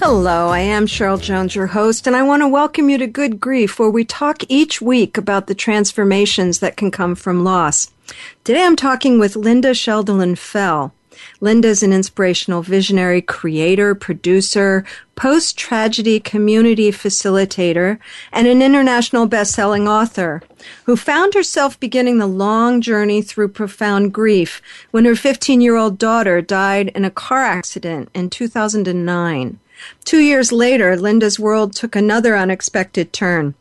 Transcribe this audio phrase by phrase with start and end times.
[0.00, 3.40] Hello, I am Cheryl Jones, your host, and I want to welcome you to Good
[3.40, 7.90] Grief, where we talk each week about the transformations that can come from loss.
[8.44, 10.94] Today I'm talking with Lynda Cheldelin Fell.
[11.40, 14.84] Linda is an inspirational visionary, creator, producer,
[15.16, 17.98] post tragedy community facilitator,
[18.32, 20.40] and an international best selling author
[20.84, 24.62] who found herself beginning the long journey through profound grief
[24.92, 29.58] when her 15 year old daughter died in a car accident in 2009.
[30.04, 33.54] Two years later, Lynda's world took another unexpected turn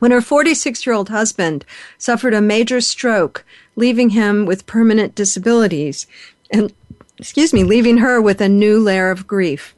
[0.00, 1.64] when her 46 year old husband
[1.96, 3.44] suffered a major stroke,
[3.76, 6.06] leaving him with permanent disabilities
[6.50, 6.72] and,
[7.18, 9.74] excuse me, leaving her with a new layer of grief.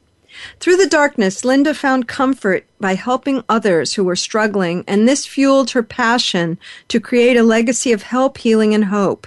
[0.60, 5.72] Through the darkness, Linda found comfort by helping others who were struggling, and this fueled
[5.72, 9.26] her passion to create a legacy of help, healing, and hope.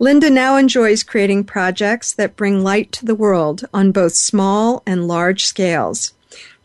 [0.00, 5.08] Lynda now enjoys creating projects that bring light to the world on both small and
[5.08, 6.12] large scales.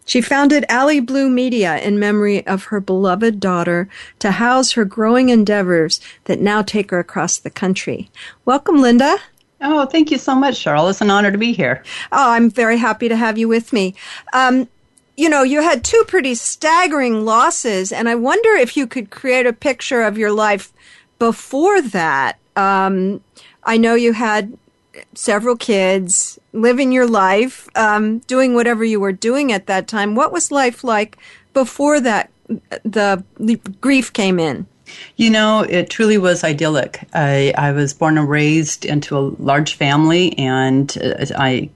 [0.06, 3.88] She founded AlyBlue Media in memory of her beloved daughter
[4.20, 8.10] to house her growing endeavors that now take her across the country.
[8.44, 9.18] Welcome, Lynda.
[9.62, 10.90] Oh, thank you so much, Cheryl.
[10.90, 11.84] It's an honor to be here.
[12.12, 13.94] Oh, I'm very happy to have you with me.
[14.34, 14.68] Um,
[15.16, 19.46] you know, you had two pretty staggering losses, and I wonder if you could create
[19.46, 20.74] a picture of your life
[21.20, 22.40] before that.
[22.56, 23.22] Um,
[23.64, 24.58] I know you had
[25.14, 30.16] several kids, living your life, um, doing whatever you were doing at that time.
[30.16, 31.18] What was life like
[31.54, 32.30] before that?
[32.84, 34.68] The, the grief came in.
[35.18, 37.08] You know, it truly was idyllic.
[37.14, 41.70] I, I was born and raised into a large family, and uh, I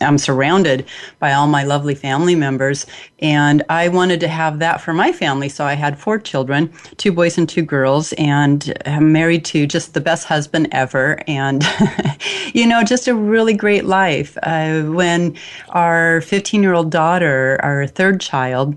[0.00, 0.86] I'm surrounded
[1.18, 2.86] by all my lovely family members,
[3.20, 5.48] and I wanted to have that for my family.
[5.48, 9.94] So I had four children, two boys and two girls, and I'm married to just
[9.94, 11.66] the best husband ever, and
[12.54, 14.36] you know, just a really great life.
[14.42, 15.36] Uh, when
[15.70, 18.76] our 15 year old daughter, our third child,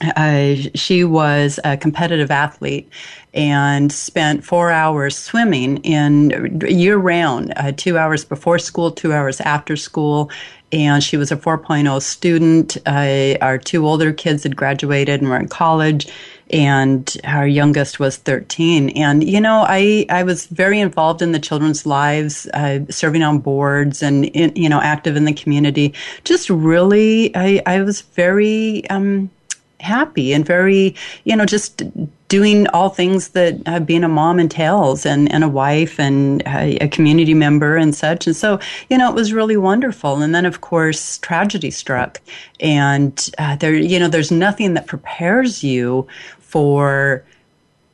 [0.00, 2.88] uh, she was a competitive athlete
[3.32, 9.40] and spent four hours swimming in year round, uh, two hours before school, two hours
[9.40, 10.30] after school.
[10.72, 12.76] And she was a 4.0 student.
[12.86, 16.08] Uh, our two older kids had graduated and were in college
[16.50, 21.38] and our youngest was 13 and you know i i was very involved in the
[21.38, 25.94] children's lives uh, serving on boards and in, you know active in the community
[26.24, 29.30] just really i i was very um
[29.80, 31.82] happy and very, you know, just
[32.28, 36.76] doing all things that uh, being a mom entails and, and a wife and a,
[36.78, 38.26] a community member and such.
[38.26, 38.58] And so,
[38.88, 40.20] you know, it was really wonderful.
[40.22, 42.20] And then, of course, tragedy struck.
[42.60, 46.06] And uh, there, you know, there's nothing that prepares you
[46.40, 47.24] for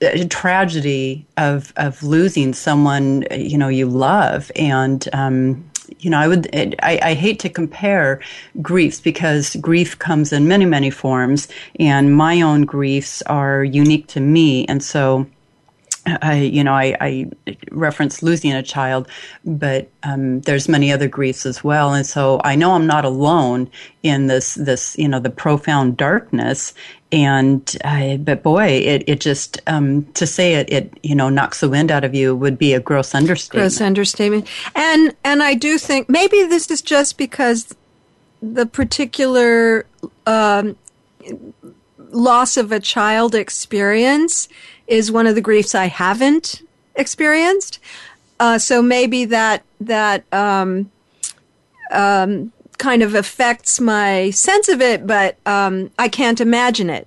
[0.03, 6.29] a tragedy of of losing someone you know you love and um, you know, I
[6.29, 8.21] would, I, I, hate to compare
[8.63, 14.21] griefs because grief comes in many, many forms, and my own griefs are unique to
[14.21, 14.67] me.
[14.67, 15.27] And so,
[16.07, 17.31] I, you know, I, I
[17.71, 19.09] reference losing a child,
[19.45, 23.71] but um, there's many other griefs as well, and so I know I'm not alone
[24.03, 26.73] in this, this, you know, the profound darkness.
[27.13, 31.59] And uh, but boy, it it just um, to say it it you know knocks
[31.59, 33.63] the wind out of you would be a gross understatement.
[33.63, 34.47] Gross understatement,
[34.77, 37.75] and and I do think maybe this is just because
[38.41, 39.87] the particular
[40.25, 40.77] um,
[42.11, 44.49] loss of a child experience
[44.91, 46.61] is one of the griefs I haven't
[46.97, 47.79] experienced.
[48.41, 50.91] Uh, so maybe that that um,
[51.93, 57.07] um, kind of affects my sense of it, but um, I can't imagine it.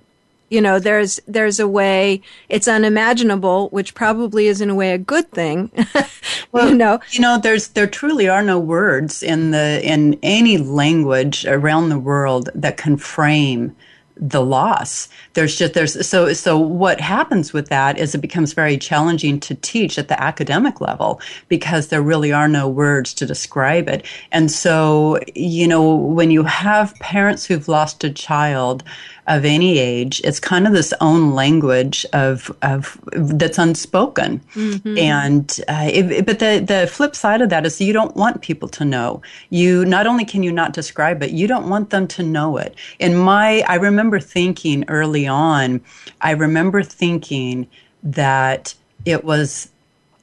[0.50, 4.98] you know, there's there's a way it's unimaginable, which probably is in a way a
[4.98, 5.70] good thing.
[6.52, 10.56] well, you know, you know, there's there truly are no words in the in any
[10.58, 13.74] language around the world that can frame
[14.16, 18.78] the loss there's just there's so so what happens with that is it becomes very
[18.78, 23.88] challenging to teach at the academic level because there really are no words to describe
[23.88, 28.84] it and so you know when you have parents who've lost a child
[29.26, 30.20] of any age.
[30.24, 34.98] It's kind of this own language of of that's unspoken, mm-hmm.
[34.98, 38.68] and uh, it, but the the flip side of that is you don't want people
[38.70, 39.22] to know.
[39.50, 42.74] You not only can you not describe it, you don't want them to know it.
[42.98, 45.80] In my, I remember thinking early on,
[46.20, 47.68] I remember thinking
[48.02, 48.74] that
[49.04, 49.70] it was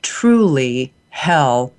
[0.02, 1.74] truly hell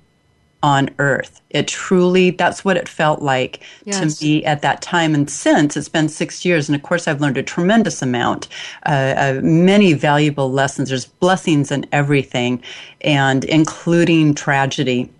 [0.63, 1.41] on earth.
[1.49, 4.17] It truly, that's what it felt like yes.
[4.17, 5.13] to me at that time.
[5.13, 8.47] And since it's been six years, and of course, I've learned a tremendous amount,
[8.85, 10.87] uh, uh, many valuable lessons.
[10.87, 12.63] There's blessings in everything,
[13.01, 15.11] and including tragedy.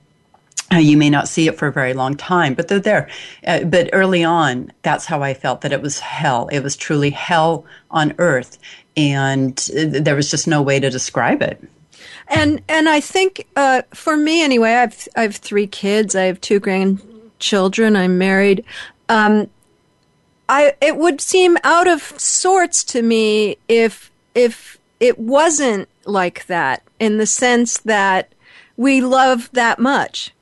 [0.71, 3.09] Uh, you may not see it for a very long time, but they're there.
[3.45, 6.47] Uh, but early on, that's how I felt that it was hell.
[6.47, 8.57] It was truly hell on earth.
[8.97, 11.63] And uh, there was just no way to describe it.
[12.27, 16.15] And and I think uh, for me anyway, I've I have three kids.
[16.15, 17.95] I have two grandchildren.
[17.95, 18.63] I'm married.
[19.09, 19.49] Um,
[20.47, 26.83] I it would seem out of sorts to me if if it wasn't like that
[26.99, 28.33] in the sense that
[28.77, 30.33] we love that much.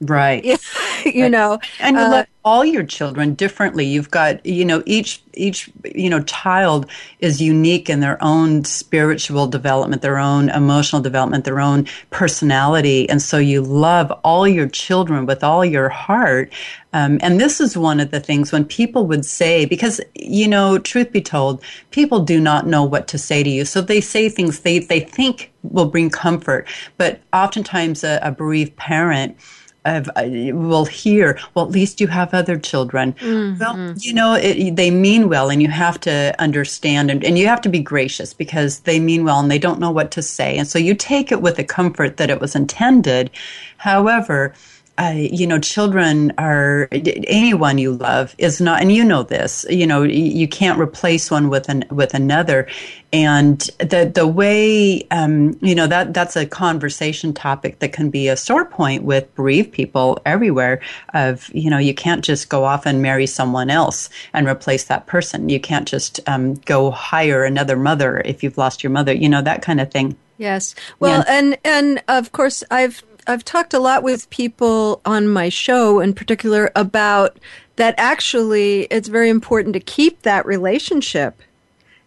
[0.00, 0.58] Right.
[1.04, 3.84] you know, and you uh, love all your children differently.
[3.84, 6.86] You've got, you know, each each you know child
[7.18, 13.20] is unique in their own spiritual development, their own emotional development, their own personality, and
[13.20, 16.50] so you love all your children with all your heart.
[16.94, 20.78] Um, and this is one of the things when people would say, because you know,
[20.78, 24.30] truth be told, people do not know what to say to you, so they say
[24.30, 29.36] things they they think will bring comfort, but oftentimes a, a bereaved parent
[29.84, 33.14] of, uh, will hear, well, at least you have other children.
[33.14, 33.58] Mm-hmm.
[33.58, 37.46] Well, you know, it, they mean well, and you have to understand, and, and you
[37.46, 40.56] have to be gracious because they mean well and they don't know what to say.
[40.58, 43.30] And so you take it with the comfort that it was intended.
[43.78, 44.54] However,
[45.00, 49.64] uh, you know, children are anyone you love is not, and you know this.
[49.70, 52.68] You know, you can't replace one with an with another,
[53.10, 58.28] and the the way um, you know that that's a conversation topic that can be
[58.28, 60.82] a sore point with bereaved people everywhere.
[61.14, 65.06] Of you know, you can't just go off and marry someone else and replace that
[65.06, 65.48] person.
[65.48, 69.14] You can't just um, go hire another mother if you've lost your mother.
[69.14, 70.18] You know that kind of thing.
[70.40, 70.74] Yes.
[70.98, 71.38] Well, yeah.
[71.38, 76.14] and and of course I've I've talked a lot with people on my show in
[76.14, 77.38] particular about
[77.76, 81.40] that actually it's very important to keep that relationship.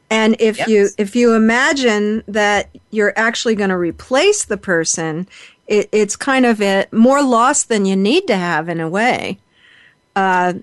[0.10, 0.68] And if yes.
[0.68, 5.28] you if you imagine that you're actually going to replace the person,
[5.68, 9.40] it, it's kind of a more loss than you need to have in a way.
[10.16, 10.54] Uh,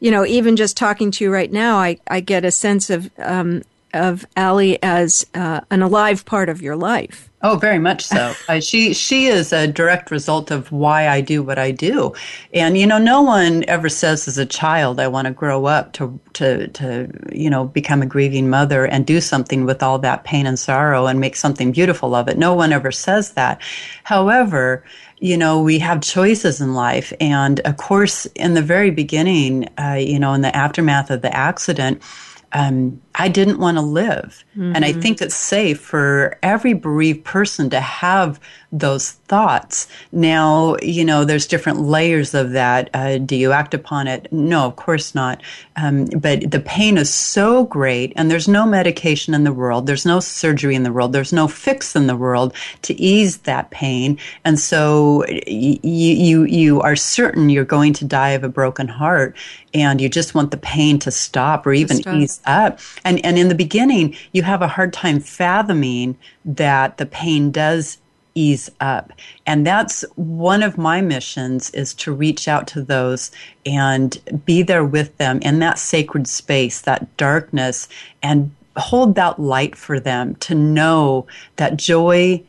[0.00, 3.10] you know, even just talking to you right now, I, I get a sense of
[3.18, 3.62] um,
[3.94, 7.28] of Aly as uh, an alive part of your life.
[7.40, 8.34] Oh, very much so.
[8.48, 12.12] uh, she she is a direct result of why I do what I do,
[12.52, 15.92] and you know, no one ever says as a child, "I want to grow up
[15.94, 20.24] to to to you know become a grieving mother and do something with all that
[20.24, 23.62] pain and sorrow and make something beautiful of it." No one ever says that.
[24.02, 24.82] However,
[25.20, 29.94] you know, we have choices in life, and of course, in the very beginning, uh,
[29.94, 32.02] you know, in the aftermath of the accident
[32.52, 34.44] um, I didn't want to live.
[34.52, 34.76] Mm-hmm.
[34.76, 35.00] And I mm-hmm.
[35.00, 38.40] think it's safe for every bereaved person to have
[38.70, 39.88] those thoughts.
[40.12, 42.90] Now, you know, there's different layers of that.
[42.92, 44.30] Uh, do you act upon it?
[44.30, 45.42] No, of course not.
[45.76, 50.04] Um, but the pain is so great, and there's no medication in the world, there's
[50.04, 54.18] no surgery in the world, there's no fix in the world to ease that pain.
[54.44, 59.36] And so you, you, you are certain you're going to die of a broken heart,
[59.72, 62.14] and you just want the pain to stop or even stop.
[62.16, 62.80] ease up.
[63.04, 67.98] And, and in the beginning, you have a hard time fathoming that the pain does
[68.34, 69.12] ease up.
[69.46, 73.30] And that's one of my missions is to reach out to those
[73.66, 77.88] and be there with them in that sacred space, that darkness,
[78.22, 81.26] and hold that light for them to know
[81.56, 82.42] that joy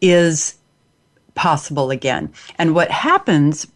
[0.00, 0.54] is
[1.34, 2.32] possible again.
[2.58, 3.66] And what happens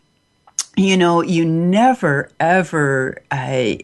[0.78, 3.74] you know, you never ever uh,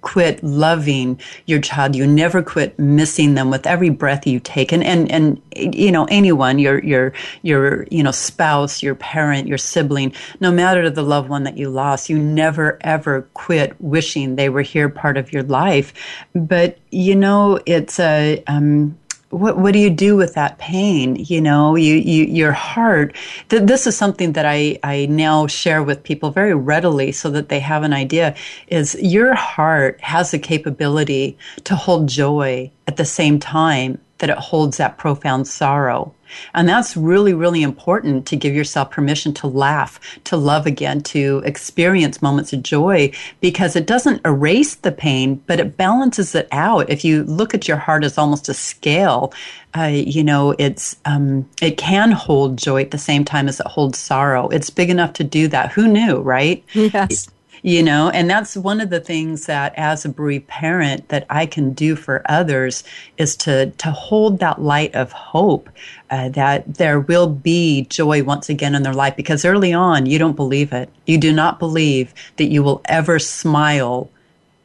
[0.00, 1.94] quit loving your child.
[1.94, 4.72] You never quit missing them with every breath you take.
[4.72, 7.12] And, and, and, you know, anyone, your, your,
[7.42, 11.68] your, you know, spouse, your parent, your sibling, no matter the loved one that you
[11.68, 15.92] lost, you never ever quit wishing they were here part of your life.
[16.34, 18.98] But, you know, it's a, um,
[19.30, 21.16] what what do you do with that pain?
[21.16, 23.14] You know you, you your heart.
[23.50, 27.48] Th- this is something that i i now share with people very readily so that
[27.48, 28.34] they have an idea
[28.68, 34.38] is your heart has the capability to hold joy at the same time that it
[34.38, 36.14] holds that profound sorrow
[36.54, 41.42] and that's really, really important to give yourself permission to laugh, to love again, to
[41.44, 46.88] experience moments of joy because it doesn't erase the pain, but it balances it out.
[46.90, 49.32] If you look at your heart as almost a scale,
[49.76, 53.66] uh, you know, it's, um, it can hold joy at the same time as it
[53.66, 54.48] holds sorrow.
[54.48, 55.72] It's big enough to do that.
[55.72, 56.64] Who knew, right?
[56.72, 57.28] Yes
[57.62, 61.46] you know and that's one of the things that as a bereaved parent that i
[61.46, 62.84] can do for others
[63.16, 65.68] is to to hold that light of hope
[66.10, 70.18] uh, that there will be joy once again in their life because early on you
[70.18, 70.88] don't believe it.
[71.06, 74.10] You do not believe that you will ever smile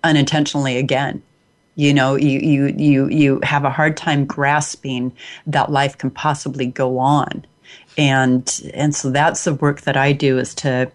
[0.03, 1.21] unintentionally again.
[1.75, 5.11] You know you you you you have a hard time grasping
[5.47, 7.45] that life can possibly go on.
[7.97, 10.91] And and so that's the work that i do is to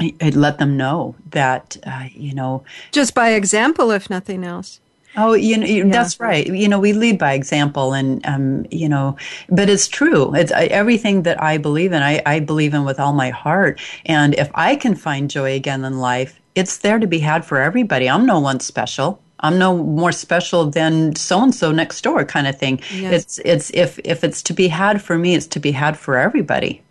[0.00, 4.80] I'd let them know that uh, you know just by example, if nothing else.
[5.16, 5.84] Oh, you know, yeah.
[5.86, 6.46] that's right.
[6.46, 9.16] You know, we lead by example, and um, you know,
[9.48, 10.34] but it's true.
[10.34, 12.02] It's uh, everything that I believe in.
[12.02, 15.84] I, I believe in with all my heart, and if I can find joy again
[15.84, 18.08] in life, it's there to be had for everybody.
[18.08, 19.20] I'm no one special.
[19.40, 22.80] I'm no more special than so and so next door, kind of thing.
[22.92, 23.12] Yes.
[23.12, 26.16] It's it's if if it's to be had for me, it's to be had for
[26.16, 26.82] everybody.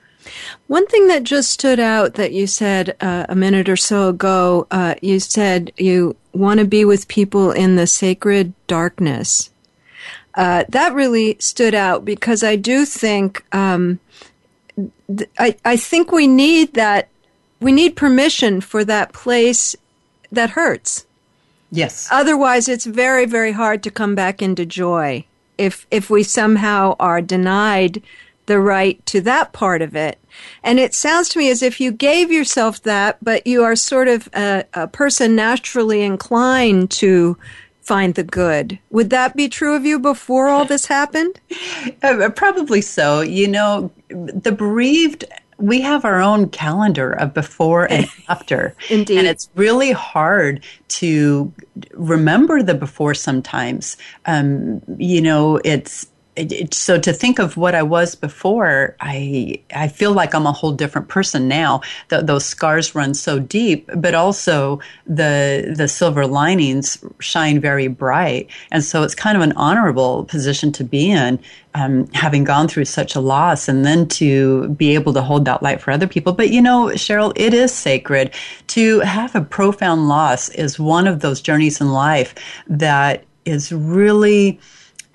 [0.67, 4.67] One thing that just stood out that you said uh, a minute or so ago,
[4.72, 9.50] uh, you said you want to be with people in the sacred darkness.
[10.36, 14.00] Uh, that really stood out because I do think um,
[15.07, 17.10] th- I, I think we need that
[17.60, 19.75] we need permission for that place
[20.31, 21.07] that hurts.
[21.72, 22.07] Yes.
[22.12, 25.25] Otherwise, it's very very hard to come back into joy
[25.57, 28.03] if if we somehow are denied
[28.48, 30.20] the right to that part of it.
[30.63, 34.08] And it sounds to me as if you gave yourself that, but you are sort
[34.08, 37.38] of a, a person naturally inclined to
[37.82, 38.80] find the good.
[38.89, 41.39] Would that be true of you before all this happened?
[42.04, 43.22] Uh, probably so.
[43.22, 45.24] You know, the bereaved
[45.60, 48.75] we have our own calendar of before and after.
[48.89, 49.18] Indeed.
[49.18, 51.51] And it's really hard to
[51.94, 53.98] remember the before sometimes.
[54.25, 59.60] Um, you know, it's it, it, so to think of what I was before, I
[59.75, 61.82] I feel like I'm a whole different person now.
[62.10, 68.84] Those scars run so deep, but also the the silver linings shine very bright, and
[68.84, 71.39] so it's kind of an honorable position to be in,
[71.74, 75.63] um, having gone through such a loss, and then to be able to hold that
[75.63, 76.34] light for other people.
[76.34, 78.34] But you know, Cheryl, it is sacred
[78.67, 80.50] to have a profound loss.
[80.50, 82.36] Is one of those journeys in life
[82.67, 84.60] that is really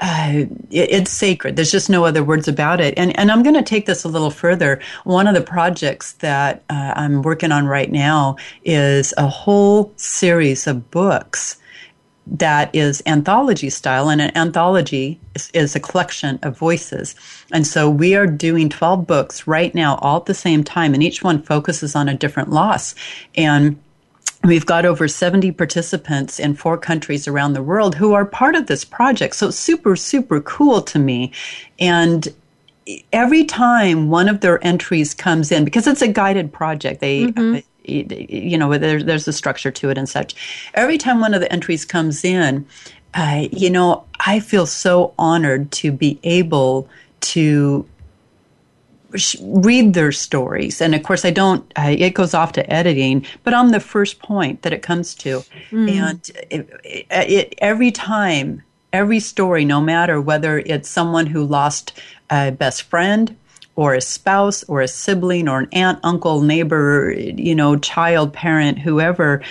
[0.02, 1.54] uh, it, it's sacred.
[1.54, 2.92] There's just no other words about it.
[2.96, 4.80] And and I'm going to take this a little further.
[5.04, 10.66] One of the projects that uh, I'm working on right now is a whole series
[10.66, 11.56] of books
[12.26, 17.16] that is anthology style, and an anthology is, is, a collection of voices.
[17.50, 21.02] And so we are doing 12 books right now, all at the same time, and
[21.02, 22.94] each one focuses on a different loss.
[23.34, 23.76] And
[24.44, 28.66] We've got over 70 participants in four countries around the world who are part of
[28.66, 29.36] this project.
[29.36, 31.32] So it's super, super cool to me.
[31.78, 32.28] And
[33.12, 37.58] every time one of their entries comes in, because it's a guided project, they, mm-hmm.
[37.84, 40.34] you know, there, there's a structure to it and such.
[40.74, 42.66] Every time one of the entries comes in,
[43.14, 46.88] uh, you know, I feel so honored to be able
[47.20, 47.86] to
[49.40, 50.80] read their stories.
[50.80, 54.18] And of course, I don't, uh, it goes off to editing, but I'm the first
[54.18, 55.42] point that it comes to.
[55.70, 55.90] Mm.
[55.90, 61.92] And it, it, it, every time, every story, no matter whether it's someone who lost
[62.30, 63.36] a best friend,
[63.74, 68.78] or a spouse or a sibling or an aunt, uncle, neighbor, you know, child, parent,
[68.78, 69.42] whoever,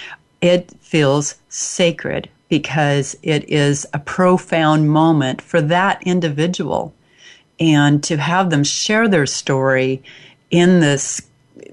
[0.42, 6.94] it feels sacred because it is a profound moment for that individual
[7.62, 10.04] and to have them share their story
[10.50, 11.22] in this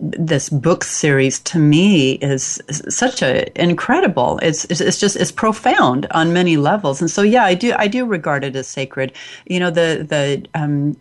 [0.00, 4.38] this book series to me is such a incredible.
[4.42, 8.04] It's, it's just it's profound on many levels, and so yeah, I do I do
[8.04, 9.12] regard it as sacred.
[9.46, 10.96] You know, the the um,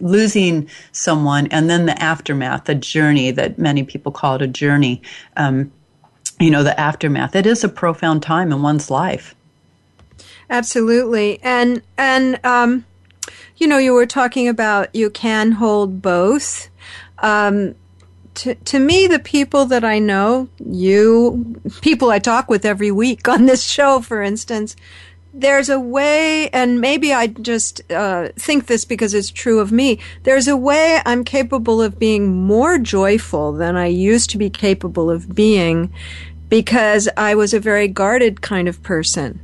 [0.00, 5.02] losing someone and then the aftermath, the journey that many people call it a journey.
[5.36, 5.70] Um,
[6.40, 7.34] you know, the aftermath.
[7.34, 9.34] It is a profound time in one's life.
[10.48, 12.84] Absolutely, and and um,
[13.58, 16.70] you know, you were talking about you can hold both.
[17.18, 17.74] Um,
[18.34, 23.28] to, to me, the people that I know, you, people I talk with every week
[23.28, 24.76] on this show, for instance,
[25.34, 29.98] there's a way, and maybe I just uh, think this because it's true of me.
[30.22, 35.10] There's a way I'm capable of being more joyful than I used to be capable
[35.10, 35.92] of being
[36.48, 39.40] because I was a very guarded kind of person.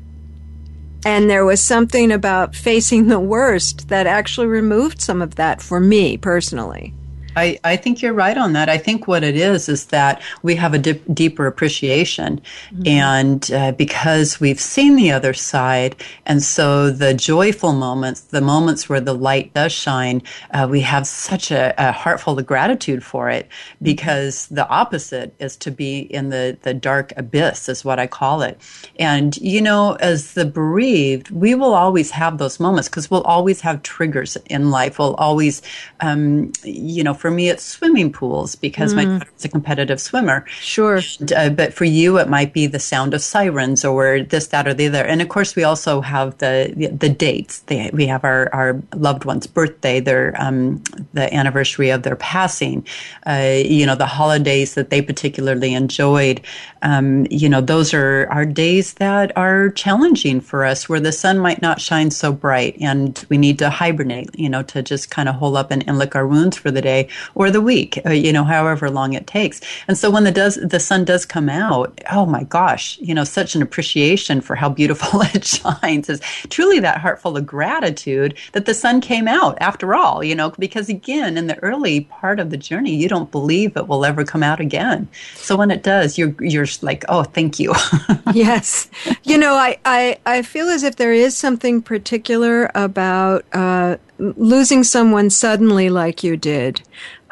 [1.04, 5.78] And there was something about facing the worst that actually removed some of that for
[5.78, 6.94] me personally.
[7.36, 8.68] I, I think you're right on that.
[8.68, 12.40] I think what it is is that we have a dip, deeper appreciation,
[12.72, 12.86] mm-hmm.
[12.86, 18.88] and uh, because we've seen the other side, and so the joyful moments, the moments
[18.88, 20.22] where the light does shine,
[20.52, 23.48] uh, we have such a, a heartful of gratitude for it.
[23.48, 23.84] Mm-hmm.
[23.84, 28.42] Because the opposite is to be in the the dark abyss, is what I call
[28.42, 28.60] it.
[28.98, 33.60] And you know, as the bereaved, we will always have those moments because we'll always
[33.62, 34.98] have triggers in life.
[34.98, 35.62] We'll always,
[36.00, 38.96] um, you know for me, it's swimming pools because mm.
[38.96, 40.44] my daughter's a competitive swimmer.
[40.60, 41.00] Sure.
[41.20, 44.68] And, uh, but for you, it might be the sound of sirens or this, that,
[44.68, 45.02] or the other.
[45.02, 47.60] And of course, we also have the the, dates.
[47.60, 50.82] They, we have our, our loved one's birthday, their um,
[51.14, 52.86] the anniversary of their passing.
[53.26, 56.42] Uh, you know, the holidays that they particularly enjoyed.
[56.82, 61.38] Um, you know, those are are days that are challenging for us, where the sun
[61.38, 64.28] might not shine so bright, and we need to hibernate.
[64.38, 66.82] You know, to just kind of hold up and, and lick our wounds for the
[66.82, 69.60] day or the week, uh, you know, however long it takes.
[69.88, 73.24] And so when the does the sun does come out, oh my gosh, you know,
[73.24, 78.36] such an appreciation for how beautiful it shines is truly that heart full of gratitude
[78.52, 82.40] that the sun came out after all, you know, because again, in the early part
[82.40, 85.08] of the journey, you don't believe it will ever come out again.
[85.34, 87.74] So when it does, you're you're like, oh, thank you.
[88.32, 88.88] yes,
[89.24, 94.84] you know, I, I I feel as if there is something particular about uh, losing
[94.84, 96.82] someone suddenly like you did,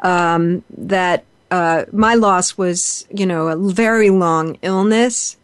[0.02, 5.36] um, that uh, my loss was, you know, a very long illness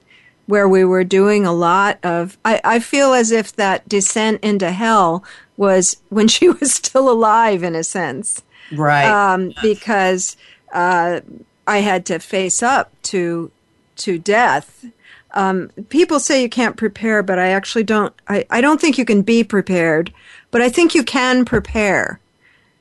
[0.46, 2.38] where we were doing a lot of.
[2.44, 5.24] I, I feel as if that descent into hell
[5.56, 9.06] was when she was still alive, in a sense, right?
[9.06, 10.36] Um, because
[10.72, 11.20] uh,
[11.66, 13.50] I had to face up to
[13.96, 14.84] to death.
[15.32, 18.14] Um, people say you can't prepare, but I actually don't.
[18.28, 20.12] I, I don't think you can be prepared
[20.50, 22.20] but I think you can prepare.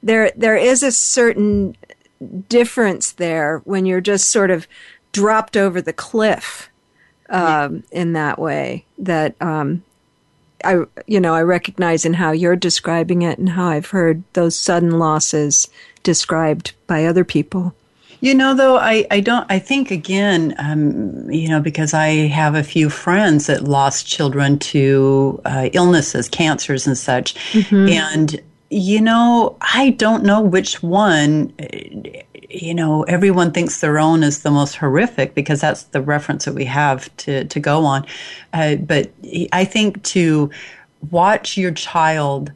[0.08, 1.76] There, there is a certain
[2.48, 4.68] difference there when you're just sort of
[5.12, 6.70] dropped over the cliff
[7.30, 8.02] um, yeah.
[8.02, 8.86] in that way.
[8.98, 9.84] That um,
[10.64, 14.56] I, you know, I recognize in how you're describing it and how I've heard those
[14.56, 15.68] sudden losses
[16.04, 17.76] described by other people.
[18.22, 22.56] You know, though, I, I don't, I think again, um, you know, because I have
[22.56, 27.36] a few friends that lost children to uh, illnesses, cancers and such.
[27.52, 27.90] Mm-hmm.
[27.90, 31.54] And, you know, I don't know which one,
[32.50, 36.54] you know, everyone thinks their own is the most horrific because that's the reference that
[36.54, 38.06] we have to, to go on.
[38.54, 39.12] Uh, but
[39.54, 40.50] I think to
[41.12, 42.52] watch your child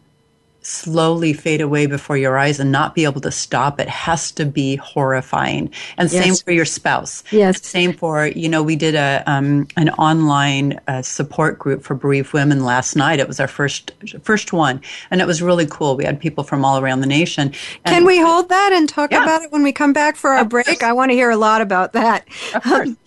[0.71, 4.45] slowly fade away before your eyes and not be able to stop it has to
[4.45, 5.71] be horrifying.
[5.97, 6.23] And yes.
[6.23, 7.23] same for your spouse.
[7.31, 7.65] Yes.
[7.65, 12.33] Same for, you know, we did a um, an online uh, support group for bereaved
[12.33, 13.19] women last night.
[13.19, 15.95] It was our first first one, and it was really cool.
[15.97, 17.53] We had people from all around the nation.
[17.85, 19.23] And Can we hold that and talk yeah.
[19.23, 20.83] about it when we come back for our break?
[20.83, 22.27] I want to hear a lot about that.
[22.55, 22.89] Of course.
[22.89, 22.97] Um,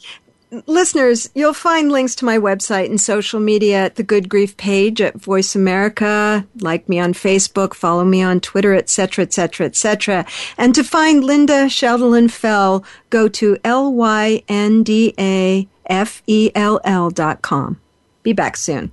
[0.67, 5.01] listeners, you'll find links to my website and social media at the Good Grief page
[5.01, 6.47] at Voice America.
[6.61, 10.27] Like me on Facebook, follow me on Twitter, etc., etc., etc.
[10.57, 16.51] And to find Lynda Cheldelin Fell, go to l y n d a f e
[16.55, 17.81] l l dot com.
[18.23, 18.93] Be back soon.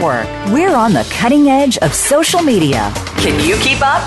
[0.01, 2.91] We're on the cutting edge of social media.
[3.17, 4.01] Can you keep up?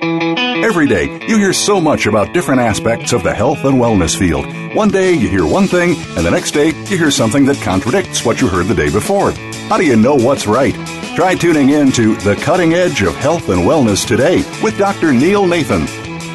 [0.00, 4.46] Every day, you hear so much about different aspects of the health and wellness field.
[4.74, 8.24] One day, you hear one thing, and the next day, you hear something that contradicts
[8.24, 9.30] what you heard the day before.
[9.68, 10.74] How do you know what's right?
[11.14, 15.12] Try tuning in to The Cutting Edge of Health and Wellness today with Dr.
[15.12, 15.86] Neil Nathan.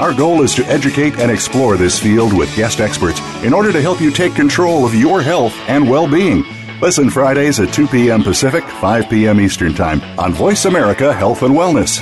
[0.01, 3.81] Our goal is to educate and explore this field with guest experts in order to
[3.81, 6.45] help you take control of your health and well being.
[6.81, 8.23] Listen Fridays at 2 p.m.
[8.23, 9.39] Pacific, 5 p.m.
[9.39, 12.01] Eastern Time on Voice America Health and Wellness.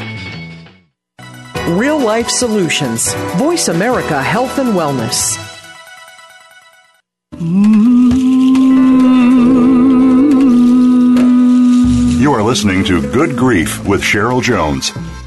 [1.78, 3.14] Real Life Solutions.
[3.36, 5.38] Voice America Health and Wellness.
[12.22, 14.92] You are listening to Good Grief with Cheryl Jones.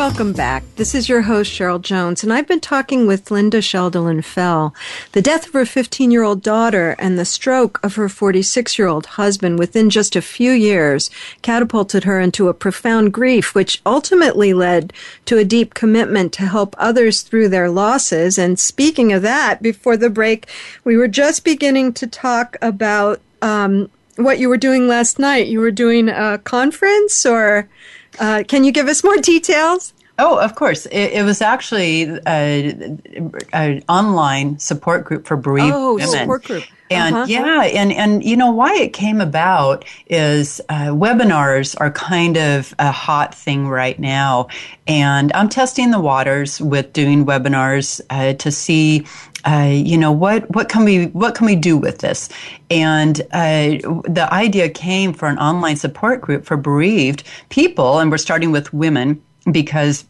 [0.00, 0.64] Welcome back.
[0.76, 4.74] This is your host, Cheryl Jones, and I've been talking with Lynda Cheldelin Fell.
[5.12, 8.88] The death of her 15 year old daughter and the stroke of her 46 year
[8.88, 11.10] old husband within just a few years
[11.42, 14.94] catapulted her into a profound grief, which ultimately led
[15.26, 18.38] to a deep commitment to help others through their losses.
[18.38, 20.48] And speaking of that, before the break,
[20.82, 25.48] we were just beginning to talk about um, what you were doing last night.
[25.48, 27.68] You were doing a conference or
[28.20, 29.92] uh, can you give us more details?
[30.18, 30.86] Oh, of course.
[30.86, 36.08] It, it was actually an online support group for bereaved oh, women.
[36.08, 36.64] support group.
[36.90, 37.26] And uh-huh.
[37.28, 42.74] yeah, and, and you know why it came about is uh, webinars are kind of
[42.80, 44.48] a hot thing right now.
[44.88, 49.06] And I'm testing the waters with doing webinars uh, to see
[49.46, 52.28] uh, you know what what can we what can we do with this
[52.70, 58.18] and uh, the idea came for an online support group for bereaved people and we're
[58.18, 60.04] starting with women because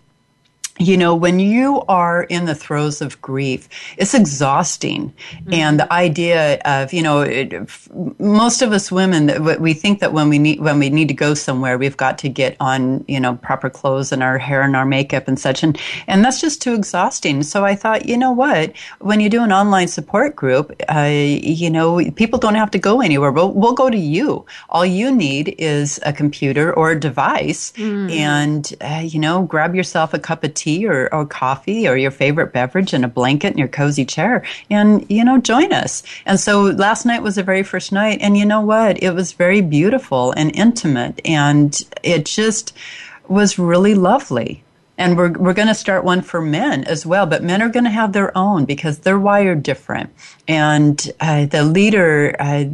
[0.81, 5.13] you know, when you are in the throes of grief, it's exhausting.
[5.33, 5.53] Mm-hmm.
[5.53, 7.53] And the idea of, you know, it,
[8.19, 11.35] most of us women, we think that when we need, when we need to go
[11.35, 14.87] somewhere, we've got to get on, you know, proper clothes and our hair and our
[14.87, 15.63] makeup and such.
[15.63, 17.43] And, and that's just too exhausting.
[17.43, 21.69] So I thought, you know what, when you do an online support group, uh, you
[21.69, 23.31] know, people don't have to go anywhere.
[23.31, 24.47] We'll, we'll go to you.
[24.71, 28.11] All you need is a computer or a device mm.
[28.11, 31.97] and, uh, you know, grab yourself a cup of tea tea or, or coffee or
[31.97, 36.03] your favorite beverage and a blanket in your cozy chair and, you know, join us.
[36.27, 38.19] And so last night was the very first night.
[38.21, 39.03] And you know what?
[39.03, 41.21] It was very beautiful and intimate.
[41.25, 42.73] And it just
[43.29, 44.63] was really lovely.
[45.01, 47.85] And we're, we're going to start one for men as well, but men are going
[47.85, 50.11] to have their own because they're wired different.
[50.47, 52.67] And uh, the leader uh,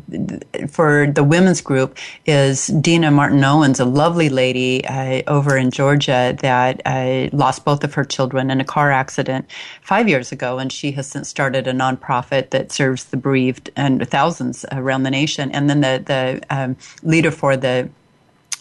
[0.67, 6.37] for the women's group is Dina Martin Owens, a lovely lady uh, over in Georgia
[6.41, 9.49] that uh, lost both of her children in a car accident
[9.83, 10.59] five years ago.
[10.59, 15.13] And she has since started a nonprofit that serves the bereaved and thousands around the
[15.13, 15.53] nation.
[15.53, 17.89] And then the, the um, leader for the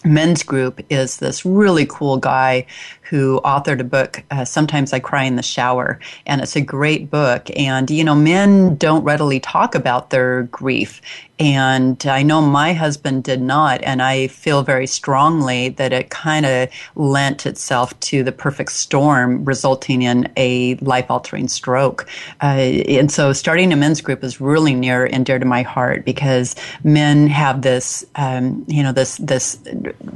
[0.06, 2.66] men's group is this really cool guy
[3.02, 6.00] who authored a book, uh, Sometimes I Cry in the Shower.
[6.24, 7.48] And it's a great book.
[7.56, 11.00] And, you know, men don't readily talk about their grief.
[11.38, 13.82] And I know my husband did not.
[13.82, 19.44] And I feel very strongly that it kind of lent itself to the perfect storm,
[19.44, 22.08] resulting in a life altering stroke.
[22.42, 26.04] Uh, and so starting a men's group is really near and dear to my heart
[26.04, 29.58] because men have this, um, you know, this, this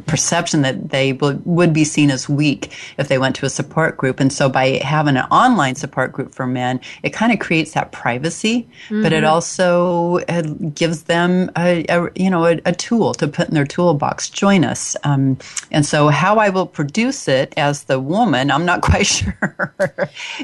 [0.07, 3.97] perception that they would, would be seen as weak if they went to a support
[3.97, 4.21] group.
[4.21, 7.93] And so by having an online support group for men, it kind of creates that
[7.93, 9.03] privacy, mm-hmm.
[9.03, 9.33] but it mm-hmm.
[9.33, 10.43] also uh,
[10.75, 14.31] gives them a, a you know a, a, tool to put in their toolbox.
[14.31, 14.96] Join us.
[15.03, 15.37] Um,
[15.73, 19.75] and so how I will produce it as the woman, I'm not quite sure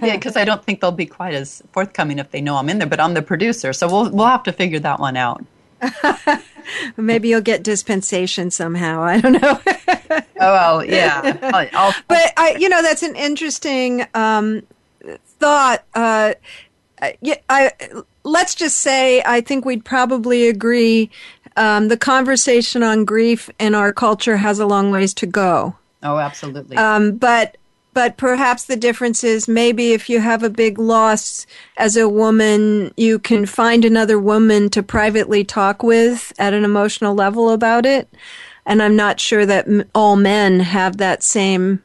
[0.03, 2.79] because yeah, I don't think they'll be quite as forthcoming if they know I'm in
[2.79, 2.89] there.
[2.89, 5.45] But I'm the producer, so we'll we'll have to figure that one out.
[6.97, 9.03] Maybe you'll get dispensation somehow.
[9.03, 9.61] I don't know.
[10.11, 11.39] oh well, yeah.
[11.43, 14.63] I'll, I'll, but I, you know, that's an interesting um,
[15.39, 15.85] thought.
[15.95, 16.35] Uh,
[17.21, 17.71] yeah, I,
[18.27, 21.11] let's just say I think we'd probably agree
[21.57, 25.77] um, the conversation on grief in our culture has a long ways to go.
[26.03, 26.77] Oh, absolutely.
[26.77, 27.57] Um, but
[27.95, 31.47] but perhaps the difference is maybe if you have a big loss
[31.79, 37.15] as a woman, you can find another woman to privately talk with at an emotional
[37.15, 38.13] level about it.
[38.67, 41.83] And I'm not sure that all men have that same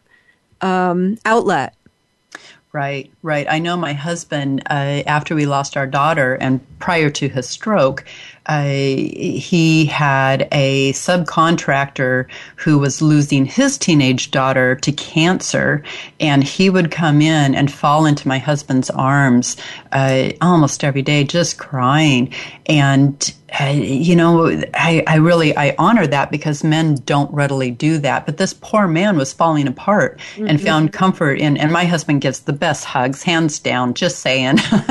[0.60, 1.76] um, outlet.
[2.74, 3.46] Right, right.
[3.50, 8.06] I know my husband, uh, after we lost our daughter and prior to his stroke,
[8.46, 15.84] uh, he had a subcontractor who was losing his teenage daughter to cancer,
[16.22, 19.58] and he would come in and fall into my husband's arms
[19.92, 22.34] uh, almost every day, just crying.
[22.66, 28.26] And you know, I, I really I honor that because men don't readily do that.
[28.26, 30.48] But this poor man was falling apart mm-hmm.
[30.48, 31.58] and found comfort in.
[31.58, 33.94] And my husband gives the best hugs, hands down.
[33.94, 34.58] Just saying.
[34.72, 34.90] and,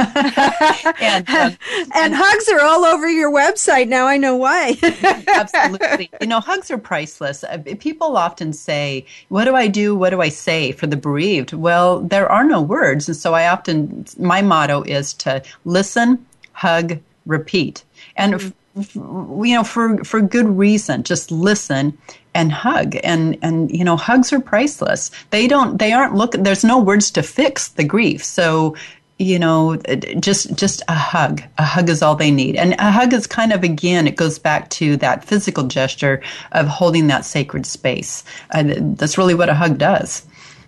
[1.00, 1.58] and, and,
[1.94, 4.06] and, hugs are all over your website now.
[4.06, 4.76] I know why.
[5.28, 6.10] absolutely.
[6.20, 7.42] You know, hugs are priceless.
[7.44, 9.96] Uh, people often say, "What do I do?
[9.96, 13.48] What do I say for the bereaved?" Well, there are no words, and so I
[13.48, 17.84] often my motto is to listen, hug, repeat.
[18.16, 19.44] And mm-hmm.
[19.44, 21.96] you know for for good reason just listen
[22.34, 22.96] and hug.
[23.02, 25.10] And and you know hugs are priceless.
[25.30, 28.22] They don't they aren't looking there's no words to fix the grief.
[28.24, 28.76] So
[29.18, 29.76] you know
[30.18, 31.42] just just a hug.
[31.58, 32.56] A hug is all they need.
[32.56, 36.22] And a hug is kind of again it goes back to that physical gesture
[36.52, 38.24] of holding that sacred space.
[38.50, 38.64] Uh,
[38.96, 40.26] that's really what a hug does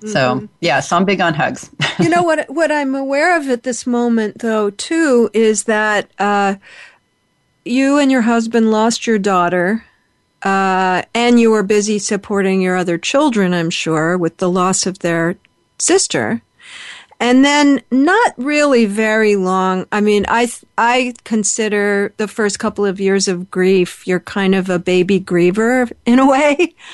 [0.08, 0.46] so mm-hmm.
[0.60, 1.70] yeah, so I'm big on hugs.
[1.98, 2.48] you know what?
[2.50, 6.56] What I'm aware of at this moment, though, too, is that uh,
[7.64, 9.84] you and your husband lost your daughter,
[10.42, 14.98] uh, and you were busy supporting your other children, I'm sure, with the loss of
[15.00, 15.36] their
[15.78, 16.42] sister.
[17.20, 19.86] And then not really very long.
[19.92, 24.68] I mean, I, I consider the first couple of years of grief, you're kind of
[24.68, 26.74] a baby griever in a way.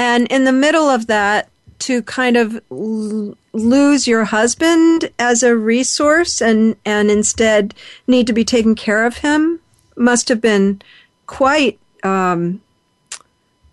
[0.00, 5.56] And in the middle of that, to kind of l- lose your husband as a
[5.56, 7.74] resource and, and instead
[8.06, 9.60] need to be taking care of him
[9.96, 10.80] must have been
[11.26, 12.60] quite um,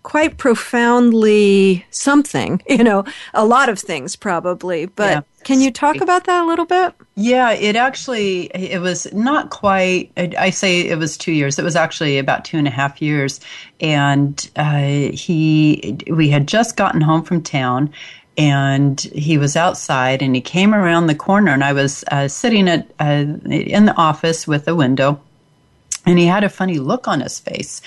[0.02, 2.62] quite profoundly something.
[2.68, 4.86] You know, a lot of things probably.
[4.86, 5.24] But.
[5.46, 6.92] Can you talk about that a little bit?
[7.14, 10.10] Yeah, it actually it was not quite.
[10.16, 11.56] I say it was two years.
[11.56, 13.38] It was actually about two and a half years,
[13.80, 17.92] and uh, he we had just gotten home from town
[18.36, 22.68] and he was outside and he came around the corner and I was uh, sitting
[22.68, 25.20] at uh, in the office with a window
[26.04, 27.80] and he had a funny look on his face.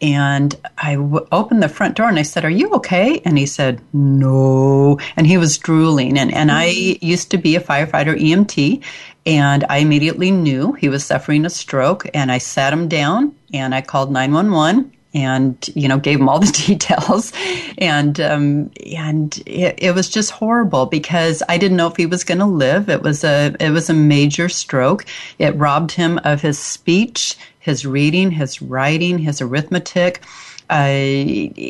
[0.00, 3.20] And I w- opened the front door and I said, Are you okay?
[3.24, 4.98] And he said, No.
[5.16, 6.18] And he was drooling.
[6.18, 7.04] And, and I mm-hmm.
[7.04, 8.82] used to be a firefighter EMT.
[9.26, 12.06] And I immediately knew he was suffering a stroke.
[12.14, 16.38] And I sat him down and I called 911 and you know gave him all
[16.38, 17.32] the details
[17.78, 22.24] and um, and it, it, was just horrible because I didn't know if he was
[22.24, 25.04] going to live it was a it was a major stroke
[25.38, 30.22] it robbed him of his speech his reading his writing his arithmetic
[30.70, 30.74] uh,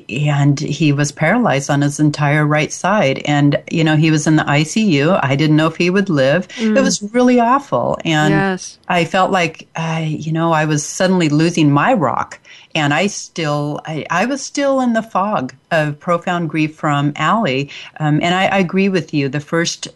[0.09, 3.23] and he was paralyzed on his entire right side.
[3.27, 5.21] And, you know, he was in the ICU.
[5.23, 6.49] I didn't know if he would live.
[6.49, 6.77] Mm.
[6.77, 7.97] It was really awful.
[8.05, 8.77] And yes.
[8.89, 12.41] I felt like, uh, you know, I was suddenly losing my rock
[12.75, 17.71] and I still I, I, was still in the fog of profound grief from Aly.
[17.99, 19.29] Um, and I, I, agree with you.
[19.29, 19.89] The first,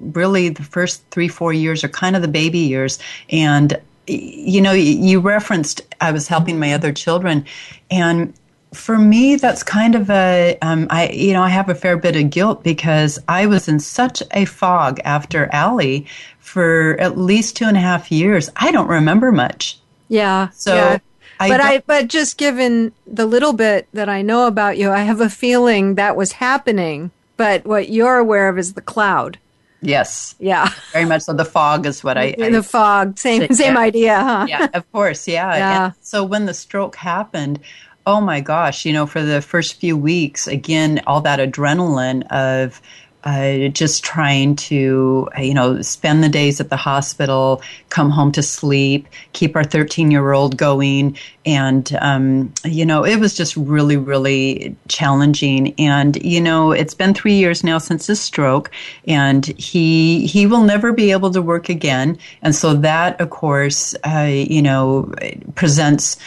[0.00, 2.98] really, the first three four years are kind of the baby years,
[3.30, 7.46] and you know, you referenced I was helping my other children,
[7.90, 8.34] and
[8.74, 12.16] for me, that's kind of a um, I you know I have a fair bit
[12.16, 16.06] of guilt because I was in such a fog after Aly
[16.40, 18.50] for at least two and a half years.
[18.56, 19.78] I don't remember much.
[20.08, 20.50] Yeah.
[20.50, 20.74] So.
[20.74, 20.98] Yeah.
[21.40, 25.00] I but I, but just given the little bit that I know about you, I
[25.00, 27.10] have a feeling that was happening.
[27.36, 29.38] But what you're aware of is the cloud.
[29.80, 30.34] Yes.
[30.38, 30.70] Yeah.
[30.92, 31.32] Very much so.
[31.32, 32.32] The fog is what I.
[32.32, 33.18] the fog.
[33.18, 33.80] Same same yeah.
[33.80, 34.46] idea, huh?
[34.48, 34.68] Yeah.
[34.72, 35.28] Of course.
[35.28, 35.56] Yeah.
[35.56, 35.84] yeah.
[35.86, 37.60] And so when the stroke happened,
[38.06, 38.84] oh my gosh!
[38.84, 42.80] You know, for the first few weeks, again, all that adrenaline of
[43.24, 48.42] uh, just trying to, you know, spend the days at the hospital, come home to
[48.42, 51.16] sleep, keep our 13 year old going.
[51.46, 55.74] And, um, you know, it was just really, really challenging.
[55.78, 58.70] And, you know, it's been three years now since his stroke
[59.06, 62.18] and he, he will never be able to work again.
[62.42, 65.12] And so that, of course, uh, you know,
[65.54, 66.18] presents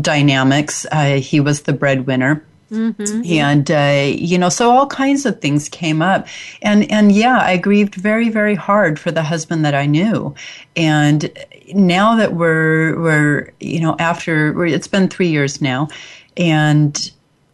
[0.00, 0.86] dynamics.
[0.92, 3.22] Uh, he was the breadwinner Mm-hmm.
[3.26, 6.26] And uh, you know, so all kinds of things came up,
[6.62, 10.34] and and yeah, I grieved very very hard for the husband that I knew,
[10.74, 11.30] and
[11.74, 15.88] now that we're we're you know after it's been three years now,
[16.36, 17.10] and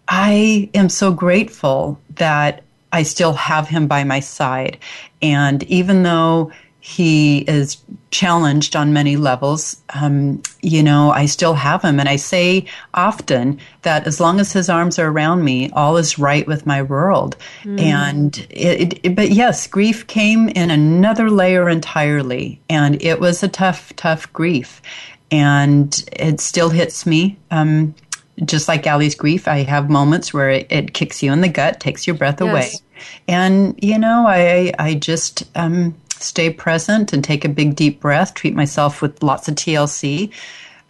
[0.08, 4.78] I am so grateful that I still have him by my side,
[5.20, 7.78] and even though he is
[8.10, 9.80] challenged on many levels.
[9.90, 12.00] Um, you know, I still have him.
[12.00, 16.18] And I say often that as long as his arms are around me, all is
[16.18, 17.36] right with my world.
[17.62, 17.80] Mm.
[17.80, 22.60] And it, it, but yes, grief came in another layer entirely.
[22.68, 24.82] And it was a tough, tough grief.
[25.30, 27.38] And it still hits me.
[27.52, 27.94] Um,
[28.44, 31.78] just like Aly's grief, I have moments where it, it, kicks you in the gut,
[31.78, 32.50] takes your breath yes.
[32.50, 32.70] away.
[33.28, 38.34] And, you know, I, I just, um, stay present and take a big deep breath,
[38.34, 40.32] treat myself with lots of TLC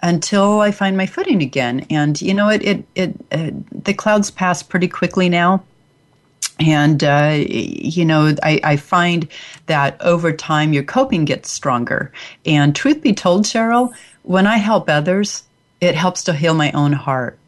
[0.03, 1.87] until I find my footing again.
[1.91, 5.65] And you know, it it, it uh, the clouds pass pretty quickly now.
[6.59, 9.27] And uh, you know, I, I find
[9.67, 12.13] that over time your coping gets stronger.
[12.45, 15.45] And truth be told, Cheryl, when I help others,
[15.81, 17.40] it helps to heal my own heart.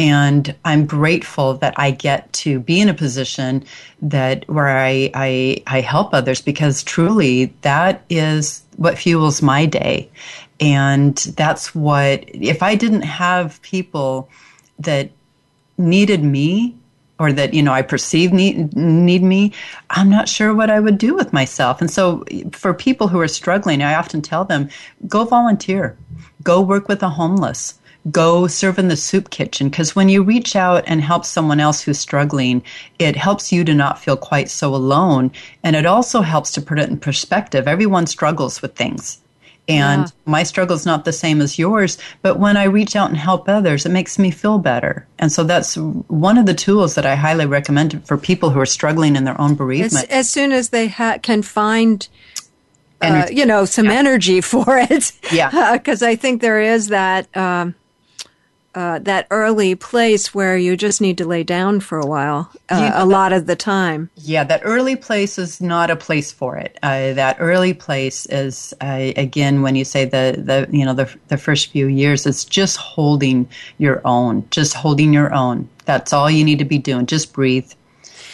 [0.00, 3.62] And I'm grateful that I get to be in a position
[4.00, 10.10] that where I, I, I help others because truly that is what fuels my day.
[10.58, 14.30] And that's what, if I didn't have people
[14.78, 15.10] that
[15.76, 16.74] needed me
[17.18, 19.52] or that you know I perceive need need me,
[19.90, 21.82] I'm not sure what I would do with myself.
[21.82, 24.70] And so, for people who are struggling, I often tell them,
[25.06, 25.98] go volunteer,
[26.42, 27.78] go work with the homeless,
[28.10, 31.82] go serve in the soup kitchen because when you reach out and help someone else
[31.82, 32.62] who's struggling,
[32.98, 35.30] it helps you to not feel quite so alone.
[35.62, 37.68] And it also helps to put it in perspective.
[37.68, 39.18] Everyone struggles with things.
[39.68, 40.12] And yeah.
[40.24, 43.48] my struggle is not the same as yours, but when I reach out and help
[43.48, 45.06] others, it makes me feel better.
[45.18, 48.66] And so that's one of the tools that I highly recommend for people who are
[48.66, 50.06] struggling in their own bereavement.
[50.06, 52.08] As, as soon as they ha- can find
[53.00, 53.92] uh, you know, some yeah.
[53.92, 55.12] energy for it.
[55.32, 55.72] Yeah.
[55.72, 57.74] Because uh, I think there is that um,
[58.74, 62.92] uh, that early place where you just need to lay down for a while uh,
[62.94, 64.10] a lot of the time.
[64.16, 66.78] Yeah, that early place is not a place for it.
[66.82, 71.12] Uh, that early place is uh, again when you say the the you know the
[71.28, 75.68] the first few years, it's just holding your own, just holding your own.
[75.84, 77.06] That's all you need to be doing.
[77.06, 77.72] Just breathe,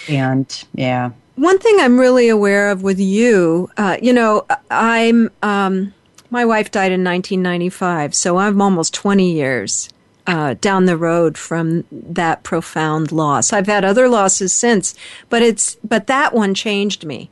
[0.09, 1.11] and yeah.
[1.37, 5.31] One thing I'm really aware of with you, uh, you know, I'm.
[5.43, 5.95] Um,
[6.29, 9.89] my wife died in 1995, so I'm almost 20 years
[10.27, 13.53] uh, down the road from that profound loss.
[13.53, 14.95] I've had other losses since,
[15.29, 17.31] but it's but that one changed me.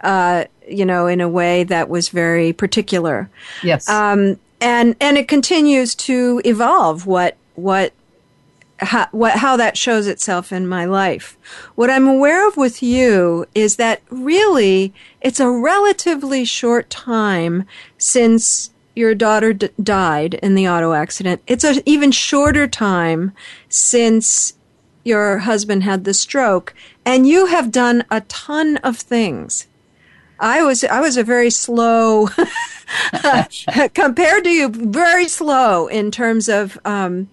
[0.00, 3.28] Uh, you know, in a way that was very particular.
[3.62, 3.88] Yes.
[3.88, 7.06] Um, and and it continues to evolve.
[7.06, 7.92] What what
[8.82, 11.36] how, what, how that shows itself in my life.
[11.74, 17.64] What I'm aware of with you is that really it's a relatively short time
[17.98, 21.42] since your daughter d- died in the auto accident.
[21.46, 23.32] It's an even shorter time
[23.68, 24.54] since
[25.02, 29.66] your husband had the stroke, and you have done a ton of things.
[30.38, 32.28] I was I was a very slow
[33.94, 37.28] compared to you, very slow in terms of um,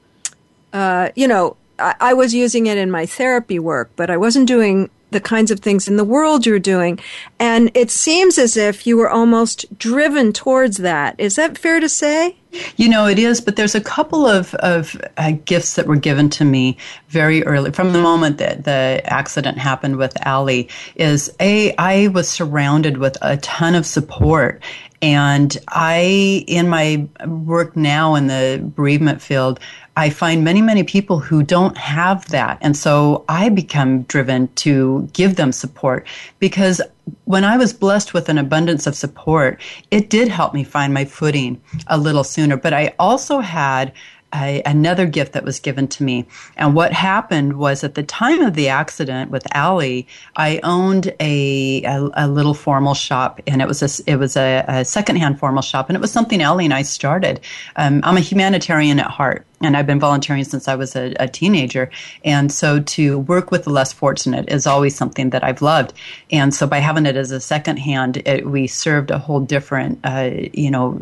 [0.74, 4.48] uh, you know I, I was using it in my therapy work, but I wasn't
[4.48, 7.00] doing the kinds of things in the world you're doing.
[7.39, 11.15] And it seems as if you were almost driven towards that.
[11.17, 12.36] Is that fair to say?
[12.78, 16.30] You know, it is, but there's a couple of, of uh, gifts that were given
[16.32, 16.78] to me
[17.10, 17.72] very early.
[17.72, 23.17] From the moment that the accident happened with Aly, is A, I was surrounded with
[23.22, 24.62] a ton of support.
[25.02, 29.60] And I, in my work now in the bereavement field,
[29.98, 32.60] I find many, many people who don't have that.
[32.62, 36.06] And so I become driven to give them support
[36.38, 36.80] because
[37.26, 41.04] when I was blessed with an abundance of support, it did help me find my
[41.04, 42.58] footing a little sooner.
[42.58, 43.92] But I also had
[44.36, 46.28] a, another gift that was given to me.
[46.58, 51.84] And what happened was at the time of the accident with Aly, I owned a,
[51.84, 55.62] a, a little formal shop, and it was a, it was a, a, secondhand formal
[55.62, 57.40] shop, and it was something Aly and I started.
[57.78, 61.28] Um, I'm a humanitarian at heart, and I've been volunteering since I was a, a,
[61.28, 61.89] teenager.
[62.24, 65.93] And so to work with the less fortunate is always something that I've loved.
[66.32, 70.00] And so by having it as a second hand, it, we served a whole different,
[70.04, 71.02] uh, you know,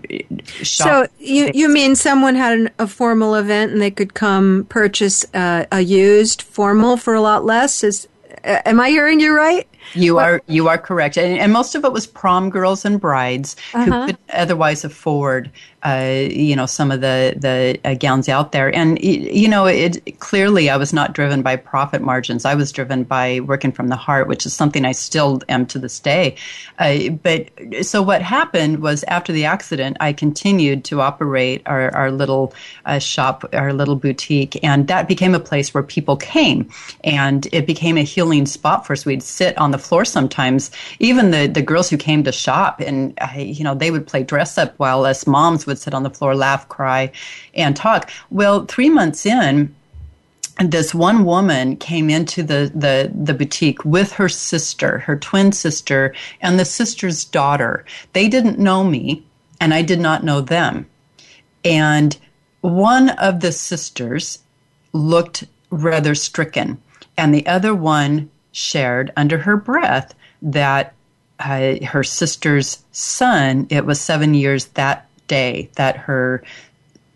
[0.63, 5.25] So you, you mean someone had an, a formal event and they could come purchase
[5.33, 7.83] uh, a used formal for a lot less?
[7.83, 8.07] Is,
[8.43, 9.67] am I hearing you right?
[9.93, 13.55] You are you are correct, and, and, most of it was prom girls and brides
[13.73, 13.85] uh-huh.
[13.85, 15.49] who could otherwise afford,
[15.83, 18.75] uh, you know, some of the the uh, gowns out there.
[18.75, 22.45] And you know, it clearly I was not driven by profit margins.
[22.45, 25.79] I was driven by working from the heart, which is something I still am to
[25.79, 26.35] this day.
[26.79, 27.49] Uh, but
[27.81, 32.53] so what happened was after the accident, I continued to operate our our little
[32.85, 36.69] uh, shop, our little boutique, and that became a place where people came,
[37.03, 39.05] and it became a healing spot for us.
[39.05, 40.71] We'd sit on the floor sometimes.
[40.99, 44.23] Even the, the girls who came to shop and, uh, you know, they would play
[44.23, 47.11] dress up while us moms would sit on the floor, laugh, cry,
[47.53, 48.09] and talk.
[48.30, 49.76] Well, three months in,
[50.63, 56.15] this one woman came into the, the, the boutique with her sister, her twin sister,
[56.41, 57.84] and the sister's daughter.
[58.13, 59.26] They didn't know me,
[59.59, 60.88] and I did not know them.
[61.65, 62.15] And
[62.61, 64.39] one of the sisters
[64.93, 66.82] looked rather stricken,
[67.17, 70.93] and the other one shared under her breath that
[71.39, 76.41] uh, her sister's son, it was seven years that day that her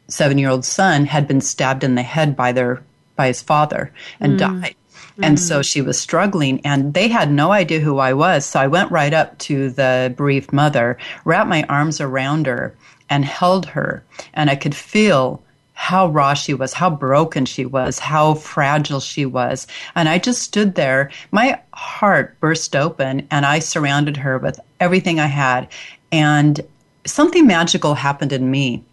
[0.09, 2.83] seven year old son had been stabbed in the head by their
[3.15, 4.39] by his father and mm.
[4.39, 4.75] died.
[5.21, 5.39] And mm.
[5.39, 8.45] so she was struggling, and they had no idea who I was.
[8.45, 12.73] So I went right up to the bereaved mother, wrapped my arms around her,
[13.09, 14.03] and held her.
[14.33, 15.41] And I could feel
[15.79, 19.65] how raw she was, how broken she was, how fragile she was.
[19.95, 21.09] And I just stood there.
[21.31, 25.69] My heart burst open and I surrounded her with everything I had.
[26.11, 26.59] And
[27.05, 28.83] something magical happened in me.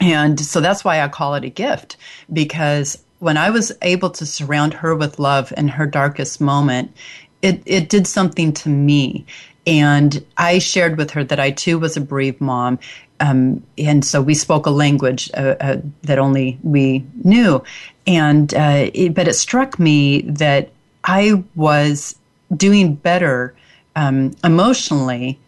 [0.00, 1.96] And so that's why I call it a gift
[2.32, 6.96] because when I was able to surround her with love in her darkest moment,
[7.42, 9.26] it, it did something to me.
[9.66, 12.78] And I shared with her that I too was a bereaved mom
[13.20, 17.62] um, and so we spoke a language uh, uh, that only we knew.
[18.06, 20.70] And uh, it, but it struck me that
[21.04, 22.16] I was
[22.54, 23.54] doing better
[23.94, 25.38] um, emotionally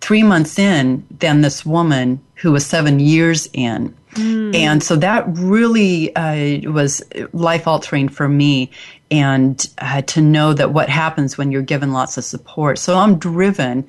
[0.00, 3.94] three months in than this woman who was seven years in.
[4.12, 4.54] Mm.
[4.54, 7.02] And so that really uh, was
[7.32, 8.70] life altering for me.
[9.10, 12.78] And uh, to know that what happens when you're given lots of support.
[12.78, 13.86] So I'm driven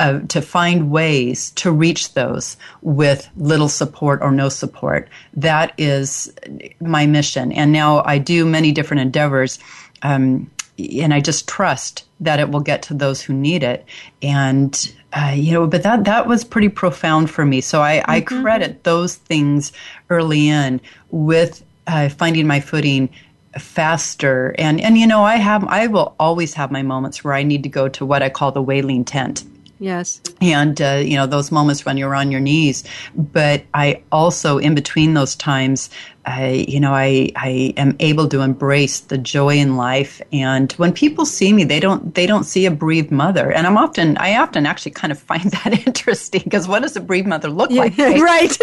[0.00, 5.10] uh, to find ways to reach those with little support or no support.
[5.34, 6.32] That is
[6.80, 7.52] my mission.
[7.52, 9.58] And now I do many different endeavors.
[10.00, 13.84] Um, and I just trust that it will get to those who need it.
[14.22, 17.60] And uh, you know, but that that was pretty profound for me.
[17.60, 18.10] So I, mm-hmm.
[18.10, 19.70] I credit those things
[20.08, 20.80] early in
[21.10, 23.10] with uh, finding my footing
[23.58, 24.54] faster.
[24.56, 27.64] And and you know, I have I will always have my moments where I need
[27.64, 29.44] to go to what I call the wailing tent.
[29.80, 30.20] Yes.
[30.42, 32.84] And, uh, you know, those moments when you're on your knees.
[33.16, 35.88] But I also, in between those times,
[36.26, 40.20] I, you know, I, I am able to embrace the joy in life.
[40.34, 43.50] And when people see me, they don't, they don't see a bereaved mother.
[43.50, 47.00] And I'm often, I often actually kind of find that interesting because what does a
[47.00, 47.96] bereaved mother look like?
[47.98, 48.54] right.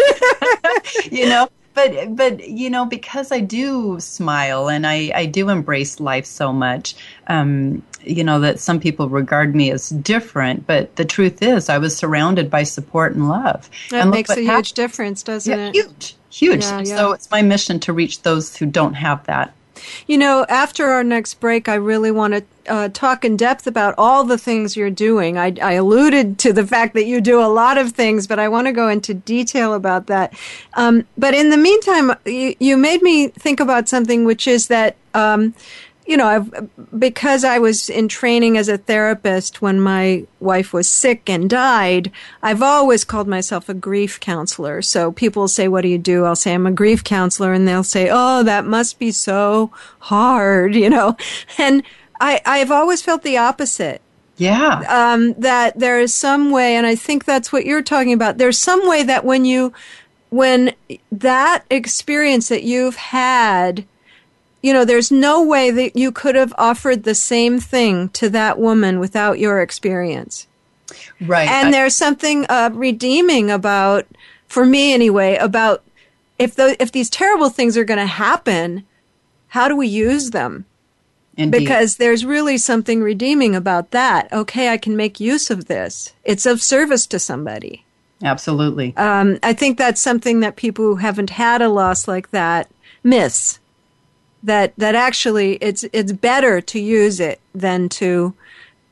[1.10, 6.00] you know, but but you know because I do smile and I I do embrace
[6.00, 6.96] life so much.
[7.28, 11.78] Um, you know that some people regard me as different, but the truth is I
[11.78, 13.68] was surrounded by support and love.
[13.90, 15.74] That and makes a huge difference, doesn't yeah, it?
[15.74, 16.64] Huge, huge.
[16.64, 16.96] Yeah, yeah.
[16.96, 19.54] So it's my mission to reach those who don't have that.
[20.06, 23.94] You know, after our next break, I really want to uh, talk in depth about
[23.96, 25.38] all the things you're doing.
[25.38, 28.48] I, I, alluded to the fact that you do a lot of things, but I
[28.48, 30.34] want to go into detail about that.
[30.74, 34.96] Um, but in the meantime, you, you, made me think about something, which is that.
[35.14, 35.54] Um,
[36.08, 40.88] you know, I've, because I was in training as a therapist when my wife was
[40.88, 42.10] sick and died,
[42.42, 44.80] I've always called myself a grief counselor.
[44.80, 46.24] So people say, what do you do?
[46.24, 47.52] I'll say, I'm a grief counselor.
[47.52, 51.14] And they'll say, oh, that must be so hard, you know.
[51.58, 51.82] And
[52.18, 54.00] I, I've always felt the opposite.
[54.38, 54.82] Yeah.
[54.88, 58.38] Um, that there is some way, and I think that's what you're talking about.
[58.38, 59.74] There's some way that when you,
[60.30, 60.74] when
[61.12, 63.84] that experience that you've had,
[64.62, 68.58] you know, there's no way that you could have offered the same thing to that
[68.58, 70.46] woman without your experience.
[71.20, 71.48] Right.
[71.48, 74.06] And I, there's something uh, redeeming about,
[74.46, 75.82] for me anyway, about
[76.38, 78.84] if the, if these terrible things are going to happen,
[79.48, 80.64] how do we use them?
[81.36, 81.60] Indeed.
[81.60, 84.32] Because there's really something redeeming about that.
[84.32, 86.12] Okay, I can make use of this.
[86.24, 87.84] It's of service to somebody.
[88.24, 88.96] Absolutely.
[88.96, 92.68] Um, I think that's something that people who haven't had a loss like that
[93.04, 93.60] miss.
[94.42, 98.34] That that actually it's it's better to use it than to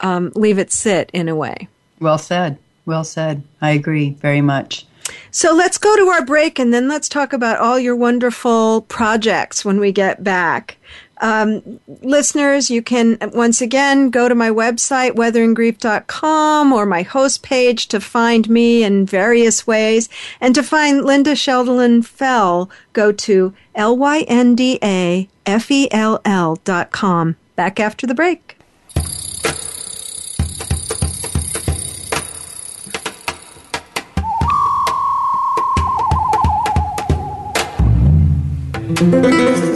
[0.00, 1.68] um, leave it sit in a way.
[2.00, 2.58] Well said.
[2.84, 3.42] Well said.
[3.60, 4.86] I agree very much.
[5.30, 9.64] So let's go to our break and then let's talk about all your wonderful projects
[9.64, 10.78] when we get back.
[11.18, 17.88] Um, listeners, you can once again go to my website, weatheringgrief.com, or my host page
[17.88, 20.08] to find me in various ways.
[20.40, 24.26] And to find Lynda Cheldelin Fell, go to L-Y-N-D-A-F-E-L-L
[26.64, 27.36] dot com.
[27.54, 28.52] Back after the break.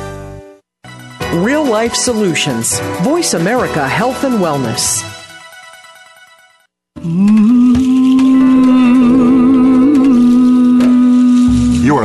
[1.33, 2.77] Real Life Solutions.
[3.03, 5.01] Voice America Health and Wellness.
[7.01, 7.70] You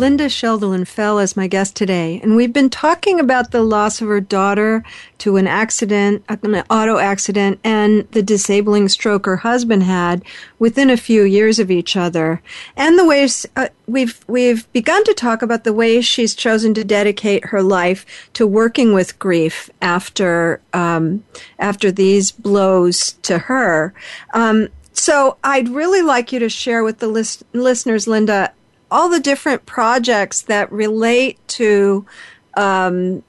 [0.00, 4.08] Lynda Cheldelin Fell as my guest today, and we've been talking about the loss of
[4.08, 4.82] her daughter
[5.18, 10.24] to an accident, an auto accident, and the disabling stroke her husband had
[10.58, 12.40] within a few years of each other,
[12.78, 16.82] and the ways uh, we've we've begun to talk about the ways she's chosen to
[16.82, 21.22] dedicate her life to working with grief after um,
[21.58, 23.92] after these blows to her.
[24.32, 28.50] Um, so I'd really like you to share with the list- listeners, Lynda,
[28.90, 32.04] all the different projects that relate to
[32.54, 33.22] um,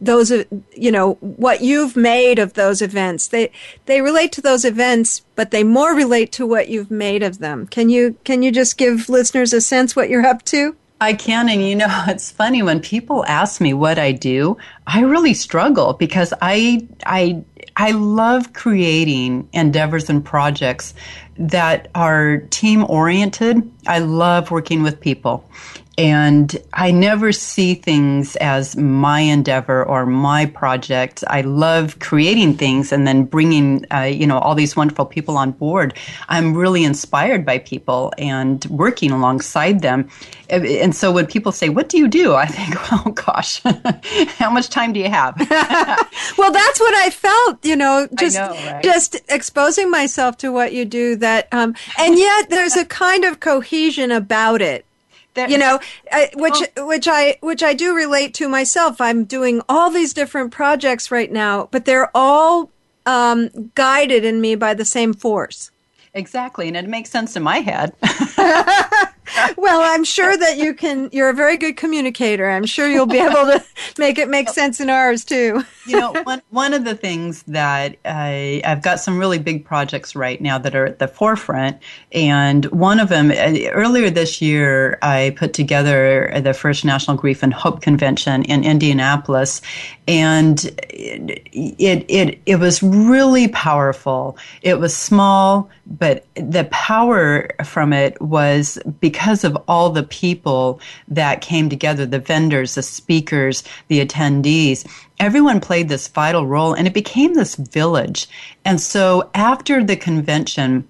[0.00, 0.32] those
[0.74, 3.50] you know what you've made of those events they
[3.84, 7.66] they relate to those events but they more relate to what you've made of them
[7.66, 11.50] can you can you just give listeners a sense what you're up to I can,
[11.50, 14.56] and you know, it's funny when people ask me what I do.
[14.86, 17.44] I really struggle because I, I,
[17.76, 20.94] I love creating endeavors and projects
[21.38, 23.68] that are team oriented.
[23.86, 25.48] I love working with people.
[25.96, 31.22] And I never see things as my endeavor or my project.
[31.28, 35.52] I love creating things and then bringing, uh, you know, all these wonderful people on
[35.52, 35.96] board.
[36.28, 40.08] I'm really inspired by people and working alongside them.
[40.48, 43.62] And so when people say, "What do you do?" I think, "Oh gosh,
[44.36, 45.36] how much time do you have?"
[46.38, 47.64] well, that's what I felt.
[47.64, 48.82] You know, just know, right?
[48.82, 51.16] just exposing myself to what you do.
[51.16, 54.86] That, um, and yet there's a kind of cohesion about it
[55.34, 55.78] that, you know,
[56.10, 56.86] I, which oh.
[56.86, 59.00] which I which I do relate to myself.
[59.00, 62.70] I'm doing all these different projects right now, but they're all
[63.06, 65.70] um, guided in me by the same force.
[66.14, 67.92] Exactly, and it makes sense in my head.
[69.56, 71.08] well, I'm sure that you can.
[71.12, 72.50] You're a very good communicator.
[72.50, 73.64] I'm sure you'll be able to
[73.98, 75.64] make it make sense in ours too.
[75.86, 80.14] you know, one one of the things that I I've got some really big projects
[80.14, 81.78] right now that are at the forefront,
[82.12, 87.42] and one of them uh, earlier this year I put together the first National Grief
[87.42, 89.62] and Hope Convention in Indianapolis,
[90.06, 94.36] and it it, it was really powerful.
[94.62, 99.13] It was small but the power from it was because
[99.44, 104.86] of all the people that came together the vendors, the speakers, the attendees.
[105.18, 108.28] Everyone played this vital role and it became this village.
[108.64, 110.86] And so after the convention,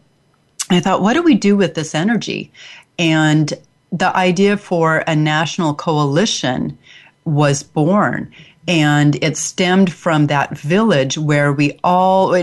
[0.70, 2.50] I thought, what do we do with this energy?
[2.98, 3.52] And
[3.92, 6.76] the idea for a national coalition
[7.24, 8.32] was born.
[8.66, 12.34] And it stemmed from that village where we all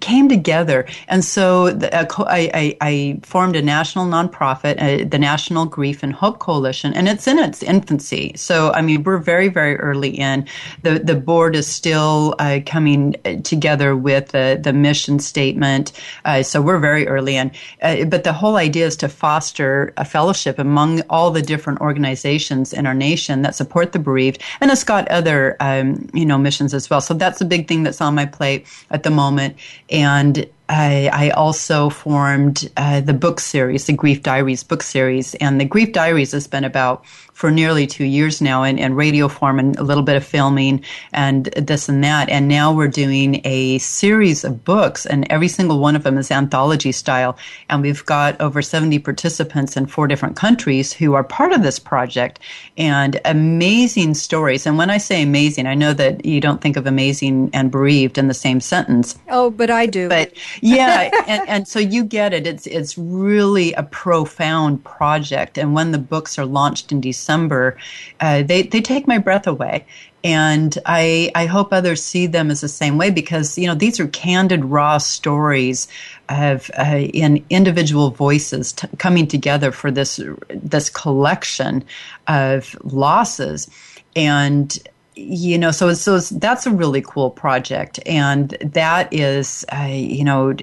[0.00, 0.86] came together.
[1.08, 6.02] And so the, uh, I, I, I, formed a national nonprofit, uh, the National Grief
[6.02, 8.32] and Hope Coalition, and it's in its infancy.
[8.36, 10.46] So, I mean, we're very, very early in.
[10.82, 15.92] The, the board is still uh, coming together with the, the mission statement.
[16.24, 17.50] Uh, so we're very early in.
[17.82, 22.72] Uh, but the whole idea is to foster a fellowship among all the different organizations
[22.72, 24.42] in our nation that support the bereaved.
[24.60, 27.00] And it's got other, um, you know, missions as well.
[27.00, 29.56] So that's a big thing that's on my plate at the moment.
[29.90, 35.34] And I, I also formed uh, the book series, the Grief Diaries book series.
[35.36, 39.28] And the Grief Diaries has been about for nearly two years now in, in radio
[39.28, 40.82] form and a little bit of filming
[41.12, 42.28] and this and that.
[42.30, 46.30] And now we're doing a series of books, and every single one of them is
[46.30, 47.36] anthology style.
[47.68, 51.78] And we've got over 70 participants in four different countries who are part of this
[51.78, 52.38] project
[52.78, 54.64] and amazing stories.
[54.64, 58.16] And when I say amazing, I know that you don't think of amazing and bereaved
[58.16, 59.18] in the same sentence.
[59.28, 60.08] Oh, but I do.
[60.08, 62.46] But yeah, and, and so you get it.
[62.46, 65.58] It's, it's really a profound project.
[65.58, 67.76] And when the books are launched in December, December,
[68.20, 69.86] uh, they they take my breath away.
[70.22, 74.00] And I, I hope others see them as the same way because, you know, these
[74.00, 75.86] are candid, raw stories
[76.30, 80.18] of uh, in individual voices t- coming together for this,
[80.48, 81.84] this collection
[82.26, 83.68] of losses.
[84.16, 84.78] And
[85.16, 90.54] you know, so so that's a really cool project, and that is, uh, you know,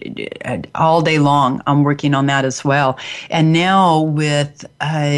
[0.75, 2.99] all day long I'm working on that as well.
[3.29, 5.09] And now with, uh,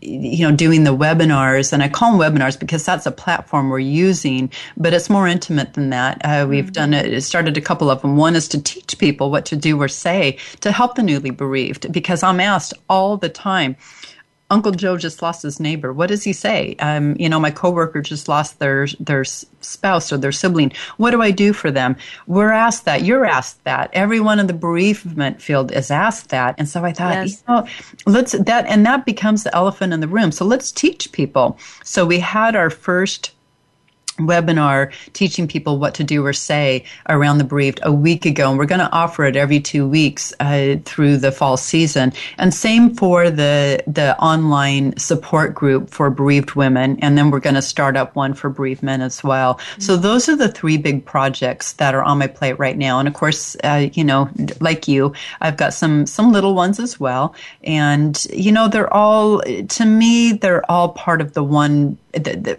[0.00, 3.78] you know, doing the webinars, and I call them webinars because that's a platform we're
[3.78, 6.20] using, but it's more intimate than that.
[6.24, 6.72] Uh, we've mm-hmm.
[6.72, 8.16] done it, started a couple of them.
[8.16, 11.92] One is to teach people what to do or say to help the newly bereaved,
[11.92, 13.76] because I'm asked all the time
[14.52, 15.94] Uncle Joe just lost his neighbor.
[15.94, 16.76] What does he say?
[16.78, 20.72] Um, you know, my coworker just lost their their spouse or their sibling.
[20.98, 21.96] What do I do for them?
[22.26, 23.02] We're asked that.
[23.02, 23.88] You're asked that.
[23.94, 26.54] Everyone in the bereavement field is asked that.
[26.58, 27.42] And so I thought, yes.
[27.48, 27.66] you know,
[28.04, 30.30] let's that and that becomes the elephant in the room.
[30.30, 31.58] So let's teach people.
[31.82, 33.31] So we had our first
[34.26, 38.50] webinar teaching people what to do or say around the bereaved a week ago.
[38.50, 42.12] And we're going to offer it every two weeks uh, through the fall season.
[42.38, 46.98] And same for the the online support group for bereaved women.
[47.00, 49.54] And then we're going to start up one for bereaved men as well.
[49.54, 49.80] Mm-hmm.
[49.82, 52.98] so those are the three big projects that are on my plate right now.
[52.98, 56.98] And of course uh, you know like you i've got some some little ones as
[56.98, 57.34] well.
[57.64, 61.98] And you know they're all to me they're all part of the one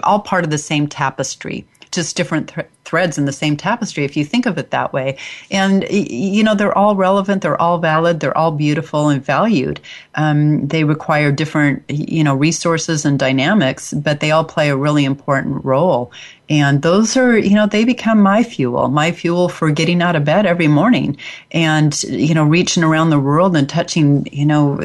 [0.03, 4.17] all part of the same tapestry just different th- threads in the same tapestry if
[4.17, 5.17] you think of it that way.
[5.51, 9.79] And you know they're all relevant they're all valid they're all beautiful and valued.
[10.15, 15.05] Um, they require different you know resources and dynamics but they all play a really
[15.05, 16.11] important role.
[16.49, 20.25] And those are you know they become my fuel my fuel for getting out of
[20.25, 21.17] bed every morning
[21.51, 24.79] and you know reaching around the world and touching you know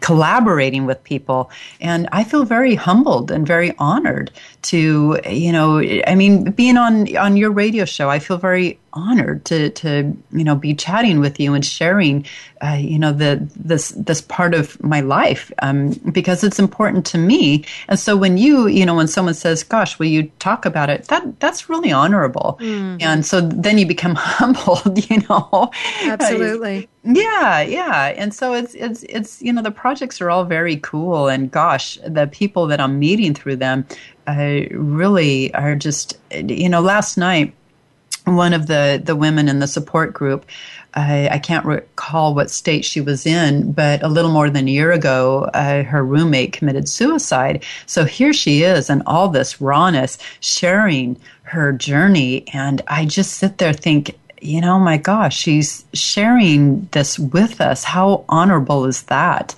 [0.00, 1.50] collaborating with people.
[1.80, 4.30] And i feel very humbled and very honored
[4.62, 9.44] to you know i mean being on on your radio show i feel very honored
[9.44, 12.24] to to you know be chatting with you and sharing
[12.62, 17.18] uh, you know the this this part of my life um, because it's important to
[17.18, 17.64] me.
[17.88, 21.04] And so when you you know when someone says gosh will you talk about it?
[21.08, 22.58] That that's really honorable.
[22.60, 23.02] Mm.
[23.02, 25.70] and so then you become humbled you know?
[26.02, 26.88] Absolutely.
[27.04, 28.12] Yeah yeah.
[28.16, 31.28] And so it's it's it's you know the projects are all very cool.
[31.28, 33.86] And gosh the people that i'm meeting through them
[34.28, 37.54] uh, really are just you know last night
[38.36, 40.46] one of the, the women in the support group,
[40.94, 44.70] I, I, can't recall what state she was in, but a little more than a
[44.70, 47.64] year ago, uh, her roommate committed suicide.
[47.86, 52.46] So here she is in all this rawness, sharing her journey.
[52.52, 57.84] And I just sit there think, you know, my gosh, she's sharing this with us.
[57.84, 59.54] How honorable is that?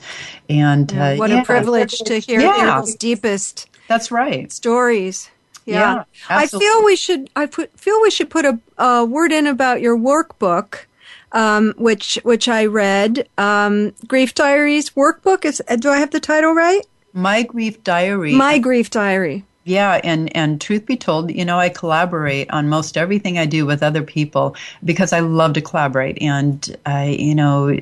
[0.49, 1.43] And uh, what yeah.
[1.43, 2.85] a privilege to hear yeah.
[2.99, 3.70] deepest.
[3.91, 4.53] That's right.
[4.53, 5.31] Stories.
[5.67, 7.29] Yeah, yeah I feel we should.
[7.35, 10.85] I put, feel we should put a, a word in about your workbook,
[11.33, 13.29] um, which which I read.
[13.37, 15.61] Um, Grief Diaries workbook is.
[15.81, 16.87] Do I have the title right?
[17.13, 18.33] My Grief Diary.
[18.33, 22.97] My Grief Diary yeah and and truth be told you know i collaborate on most
[22.97, 26.21] everything i do with other people because i love to collaborate.
[26.21, 27.77] And i you know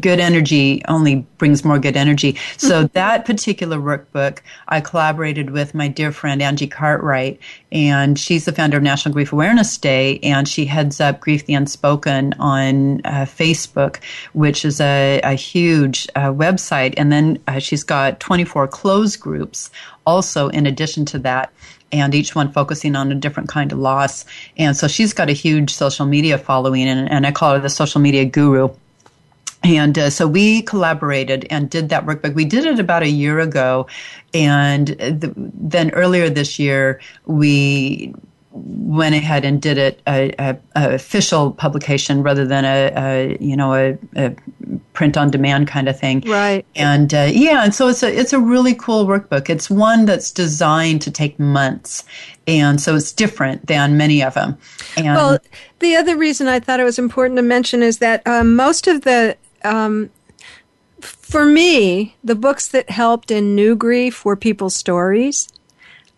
[0.00, 2.36] good energy only brings more good energy.
[2.56, 7.40] So that particular workbook i collaborated with my dear friend angie cartwright
[7.72, 11.54] and she's the founder of national grief awareness day and she heads up grief the
[11.54, 14.00] unspoken on uh, facebook
[14.32, 16.94] which is a, a huge uh, website.
[16.96, 19.70] And then uh, she's got 24 closed groups
[20.06, 21.52] also in addition to that
[21.92, 24.24] and each one focusing on a different kind of loss.
[24.56, 27.68] And so she's got a huge social media following, and, and I call her the
[27.68, 28.68] social media guru.
[29.62, 32.34] And uh, so we collaborated and did that workbook.
[32.34, 33.88] We did it about a year ago.
[34.32, 38.14] And the, then earlier this year, we
[38.52, 43.56] went ahead and did it a, a, a official publication rather than a, a you
[43.56, 44.34] know a, a,
[44.92, 46.20] print on demand kind of thing.
[46.26, 46.66] Right.
[46.74, 49.48] And uh, yeah, and so it's a it's a really cool workbook.
[49.48, 52.04] It's one that's designed to take months,
[52.46, 54.58] and so it's different than many of them.
[54.96, 55.38] And well,
[55.78, 59.02] the other reason I thought it was important to mention is that um, most of
[59.02, 60.10] the um,
[61.00, 65.48] for me, the books that helped in new grief were people's stories.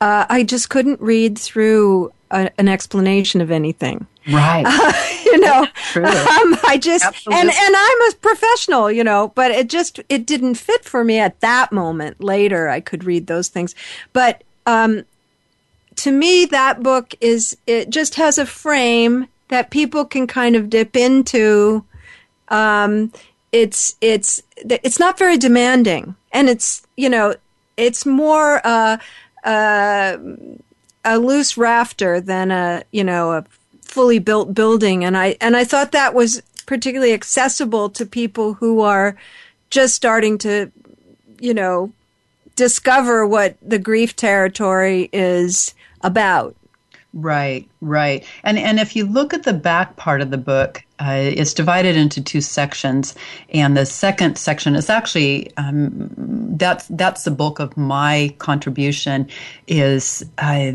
[0.01, 4.07] Uh, I just couldn't read through a, an explanation of anything.
[4.31, 4.65] Right.
[4.67, 4.93] Uh,
[5.25, 7.41] you know, um, I just Absolutely.
[7.41, 11.19] and and I'm a professional, you know, but it just it didn't fit for me
[11.19, 12.23] at that moment.
[12.23, 13.75] Later, I could read those things,
[14.13, 15.05] but um,
[15.97, 20.71] to me, that book is it just has a frame that people can kind of
[20.71, 21.85] dip into.
[22.49, 23.13] Um,
[23.53, 27.35] it's it's it's not very demanding, and it's you know
[27.77, 28.61] it's more.
[28.65, 28.99] Uh,
[29.45, 30.17] uh,
[31.05, 33.45] a loose rafter than a you know a
[33.83, 38.81] fully built building and i and i thought that was particularly accessible to people who
[38.81, 39.17] are
[39.71, 40.71] just starting to
[41.41, 41.93] you know
[42.57, 46.55] discover what the grief territory is about
[47.15, 48.25] Right, right.
[48.43, 51.97] And and if you look at the back part of the book, uh, it's divided
[51.97, 53.15] into two sections,
[53.51, 56.09] and the second section is actually um,
[56.57, 59.29] that's that's the bulk of my contribution.
[59.67, 60.73] Is uh,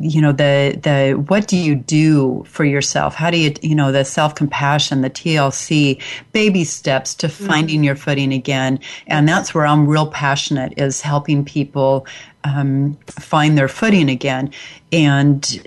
[0.00, 3.90] you know the the what do you do for yourself how do you you know
[3.90, 6.00] the self compassion the TLC
[6.32, 7.46] baby steps to mm-hmm.
[7.46, 7.84] finding mm-hmm.
[7.84, 12.06] your footing again and that's where I'm real passionate is helping people
[12.48, 14.50] um, find their footing again
[14.92, 15.60] and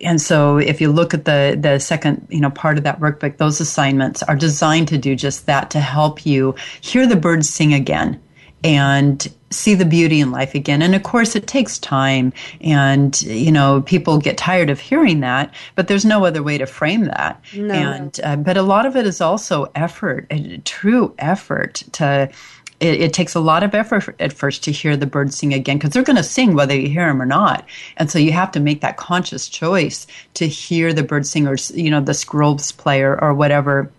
[0.00, 3.36] and so if you look at the the second you know part of that workbook
[3.38, 7.72] those assignments are designed to do just that to help you hear the birds sing
[7.72, 8.20] again
[8.64, 10.82] and see the beauty in life again.
[10.82, 15.54] And of course, it takes time, and you know, people get tired of hearing that.
[15.74, 17.40] But there's no other way to frame that.
[17.54, 17.74] No.
[17.74, 22.30] And uh, but a lot of it is also effort, a true effort to.
[22.78, 25.78] It, it, takes a lot of effort at first to hear the birds sing again
[25.78, 27.66] because they're going to sing whether you hear them or not.
[27.96, 31.90] And so you have to make that conscious choice to hear the bird singers, you
[31.90, 33.90] know, the squirrels player or whatever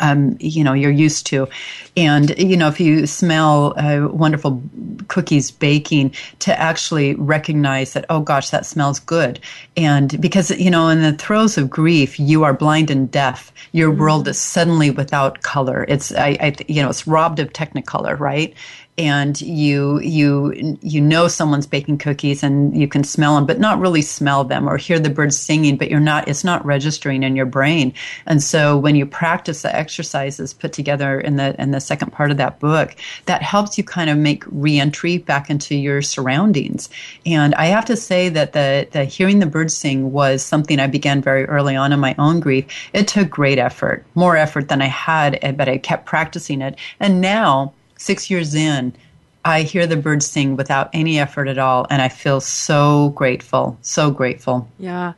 [0.00, 1.48] um, you know you're used to.
[1.96, 4.62] And you know if you smell uh, wonderful
[5.08, 9.40] cookies baking to actually recognize that oh gosh that smells good.
[9.76, 13.52] And because you know in the throes of grief you are blind and deaf.
[13.72, 14.00] Your mm-hmm.
[14.00, 15.84] world is suddenly without color.
[15.88, 18.54] It's I, I you know it's robbed of technicolor right
[18.96, 23.80] and you you you know someone's baking cookies and you can smell them but not
[23.80, 27.34] really smell them or hear the birds singing but you're not it's not registering in
[27.34, 27.92] your brain.
[28.26, 32.30] And so when you practice the exercises put together in the in the second part
[32.30, 32.94] of that book
[33.26, 36.88] that helps you kind of make reentry back into your surroundings.
[37.26, 40.86] And i have to say that the the hearing the birds sing was something i
[40.86, 42.66] began very early on in my own grief.
[42.92, 46.76] It took great effort more effort than i had eh, but i kept practicing it.
[47.00, 47.72] And now
[48.04, 48.94] six years in,
[49.46, 53.76] I hear the birds sing without any effort at all, and I feel so grateful,
[53.82, 54.66] so grateful.
[54.78, 55.12] Yeah,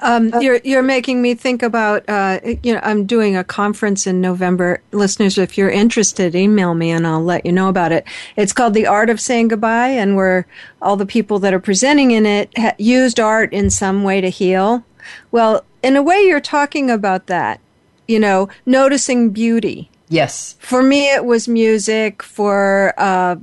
[0.00, 2.04] um, uh, you're you're making me think about.
[2.08, 4.82] Uh, you know, I'm doing a conference in November.
[4.90, 8.04] Listeners, if you're interested, email me and I'll let you know about it.
[8.36, 10.48] It's called the Art of Saying Goodbye, and where
[10.82, 14.28] all the people that are presenting in it ha- used art in some way to
[14.28, 14.82] heal.
[15.30, 17.60] Well, in a way, you're talking about that.
[18.08, 20.56] You know, noticing beauty Yes.
[20.58, 22.22] For me, it was music.
[22.22, 23.36] For uh,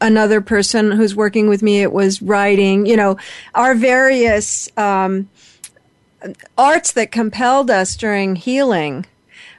[0.00, 2.86] another person who's working with me, it was writing.
[2.86, 3.16] You know,
[3.54, 5.28] our various um,
[6.56, 9.06] arts that compelled us during healing.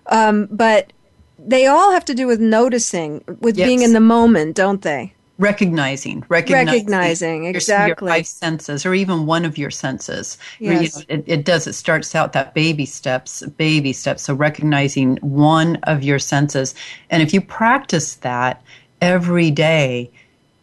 [0.07, 0.93] Um, but
[1.37, 3.67] they all have to do with noticing, with yes.
[3.67, 5.13] being in the moment, don't they?
[5.39, 10.37] Recognizing, recognizing, recognizing your, exactly your five senses, or even one of your senses.
[10.59, 10.95] Yes.
[10.97, 11.65] You know, it, it, does.
[11.65, 14.23] It starts out that baby steps, baby steps.
[14.23, 16.75] So recognizing one of your senses,
[17.09, 18.61] and if you practice that
[19.01, 20.11] every day,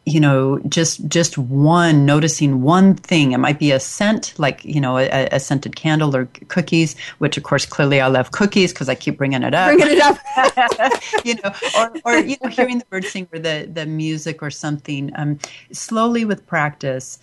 [0.07, 3.33] you know just just one noticing one thing.
[3.33, 7.37] It might be a scent like you know a, a scented candle or cookies which
[7.37, 9.77] of course clearly i love cookies because i keep bringing it up.
[9.77, 10.17] Bringing it up.
[11.25, 14.51] You know or, or you know hearing the birds sing or the the music or
[14.51, 15.11] something.
[15.17, 15.39] Um,
[15.73, 17.19] slowly with practice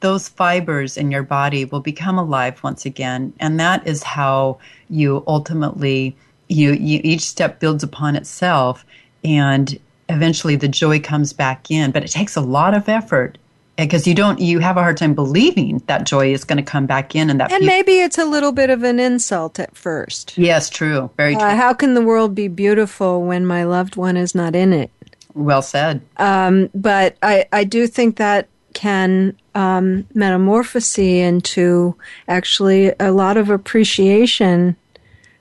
[0.00, 4.58] those fibers in your body will become alive once again and that is how
[4.88, 6.16] you ultimately
[6.48, 8.84] you, you each step builds upon itself
[9.22, 9.78] and
[10.14, 11.90] eventually the joy comes back in.
[11.90, 13.38] But it takes a lot of effort
[13.76, 16.86] because you don't you have a hard time believing that joy is going to come
[16.86, 20.36] back in and that and maybe it's a little bit of an insult at first.
[20.36, 21.10] Yes true.
[21.16, 21.42] Very true.
[21.42, 24.90] uh, how can the world be beautiful when my loved one is not in it?
[25.34, 26.02] Well said.
[26.16, 31.96] Um, but I, I do think that can um, metamorphose into
[32.28, 34.76] actually a lot of appreciation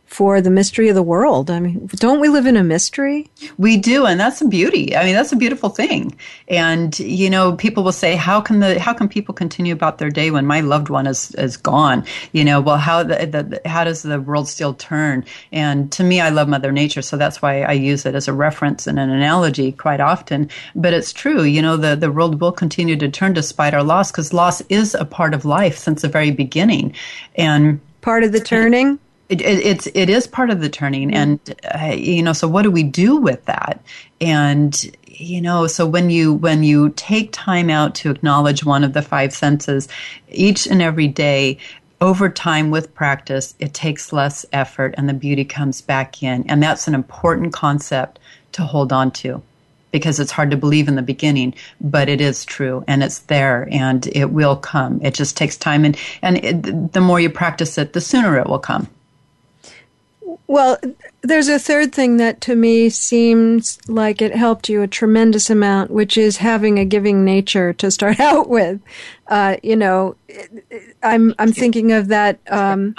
[0.10, 1.52] for the mystery of the world.
[1.52, 3.30] I mean, don't we live in a mystery?
[3.60, 4.96] We do, and that's a beauty.
[4.96, 6.18] I mean, that's a beautiful thing.
[6.48, 10.10] And you know, people will say, "How can the how can people continue about their
[10.10, 13.84] day when my loved one is is gone?" You know, well, how the, the how
[13.84, 15.26] does the world still turn?
[15.52, 18.34] And to me, I love Mother Nature, so that's why I use it as a
[18.34, 20.50] reference and an analogy quite often.
[20.76, 21.44] But it's true.
[21.44, 24.96] You know, the the world will continue to turn despite our loss because loss is
[24.96, 26.96] a part of life since the very beginning,
[27.36, 28.98] and part of the turning
[29.30, 31.18] it, it, it's it is part of the turning, mm-hmm.
[31.18, 32.34] and uh, you know.
[32.34, 33.82] So what do we do with that?
[34.20, 38.94] And you know, so when you when you take time out to acknowledge one of
[38.94, 39.88] the five senses,
[40.30, 41.60] each and every day,
[42.02, 46.62] over time with practice, it takes less effort, and the beauty comes back in, and
[46.62, 48.20] that's an important concept
[48.54, 49.42] to hold on to
[49.92, 53.68] because it's hard to believe in the beginning, but it is true and it's there
[53.72, 55.00] and it will come.
[55.04, 58.48] It just takes time and and it, the more you practice it, the sooner it
[58.48, 58.88] will come.
[60.48, 60.78] Well,
[61.22, 65.92] there's a third thing that to me seems like it helped you a tremendous amount,
[65.92, 68.80] which is having a giving nature to start out with.
[69.28, 70.16] Uh, you know,
[71.02, 72.96] I'm I'm thinking of that um,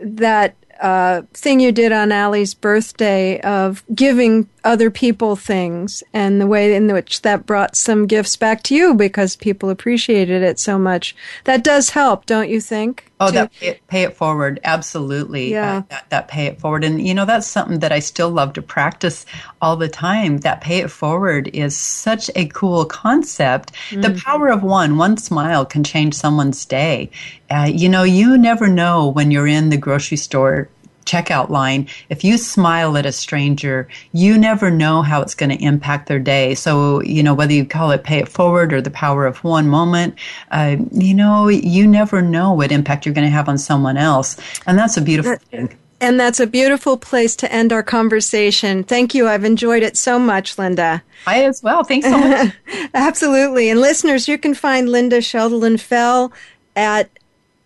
[0.00, 6.46] that uh, thing you did on Aly's birthday of giving other people things and the
[6.46, 10.78] way in which that brought some gifts back to you because people appreciated it so
[10.78, 11.14] much.
[11.44, 13.10] That does help, don't you think?
[13.20, 15.52] Oh, to, that pay it, pay it, forward, absolutely.
[15.52, 18.30] Yeah, uh, that, that, pay it forward, and you know that's something that I still
[18.30, 19.24] love to practice
[19.60, 20.38] all the time.
[20.38, 23.72] That pay it forward is such a cool concept.
[23.90, 24.00] Mm-hmm.
[24.00, 27.10] The power of one, one smile can change someone's day.
[27.48, 30.68] Uh, you know, you never know when you're in the grocery store
[31.04, 35.64] checkout line, if you smile at a stranger, you never know how it's going to
[35.64, 36.54] impact their day.
[36.54, 39.68] So, you know, whether you call it pay it forward or the power of one
[39.68, 40.14] moment,
[40.50, 44.36] uh, you know, you never know what impact you're going to have on someone else.
[44.66, 45.76] And that's a beautiful thing.
[46.00, 48.82] And that's a beautiful place to end our conversation.
[48.82, 49.28] Thank you.
[49.28, 51.00] I've enjoyed it so much, Lynda.
[51.28, 51.84] I as well.
[51.84, 52.52] Thanks so much.
[52.94, 53.70] Absolutely.
[53.70, 56.32] And listeners, you can find Lynda Cheldelin Fell
[56.74, 57.08] at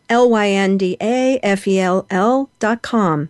[0.09, 1.01] L-Y-N-D-A-F-E-L-L
[2.59, 3.29] dot com.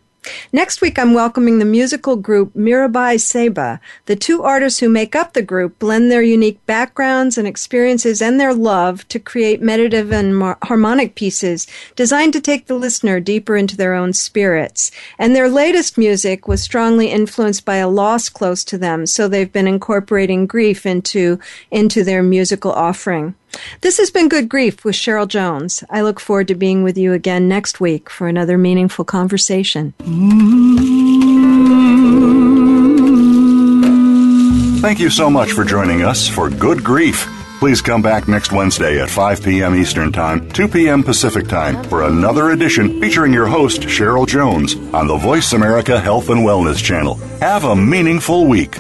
[0.53, 3.81] Next week, I'm welcoming the musical group Mirabai Ceiba.
[4.07, 8.41] The two artists who make up the group blend their unique backgrounds and experiences and
[8.41, 13.57] their love to create meditative and mar- harmonic pieces designed to take the listener deeper
[13.57, 14.91] into their own spirits.
[15.19, 19.53] And their latest music was strongly influenced by a loss close to them, so they've
[19.53, 21.39] been incorporating grief into,
[21.71, 23.35] into their musical offering.
[23.81, 25.85] This has been Good Grief with Cheryl Jones.
[25.91, 29.95] I look forward to being with you again next week for another meaningful conversation.
[34.81, 37.29] Thank you so much for joining us for Good Grief.
[37.59, 39.75] Please come back next Wednesday at 5 p.m.
[39.75, 41.03] Eastern Time, 2 p.m.
[41.03, 46.29] Pacific Time for another edition featuring your host, Cheryl Jones, on the Voice America Health
[46.29, 47.15] and Wellness Channel.
[47.41, 48.77] Have a meaningful week.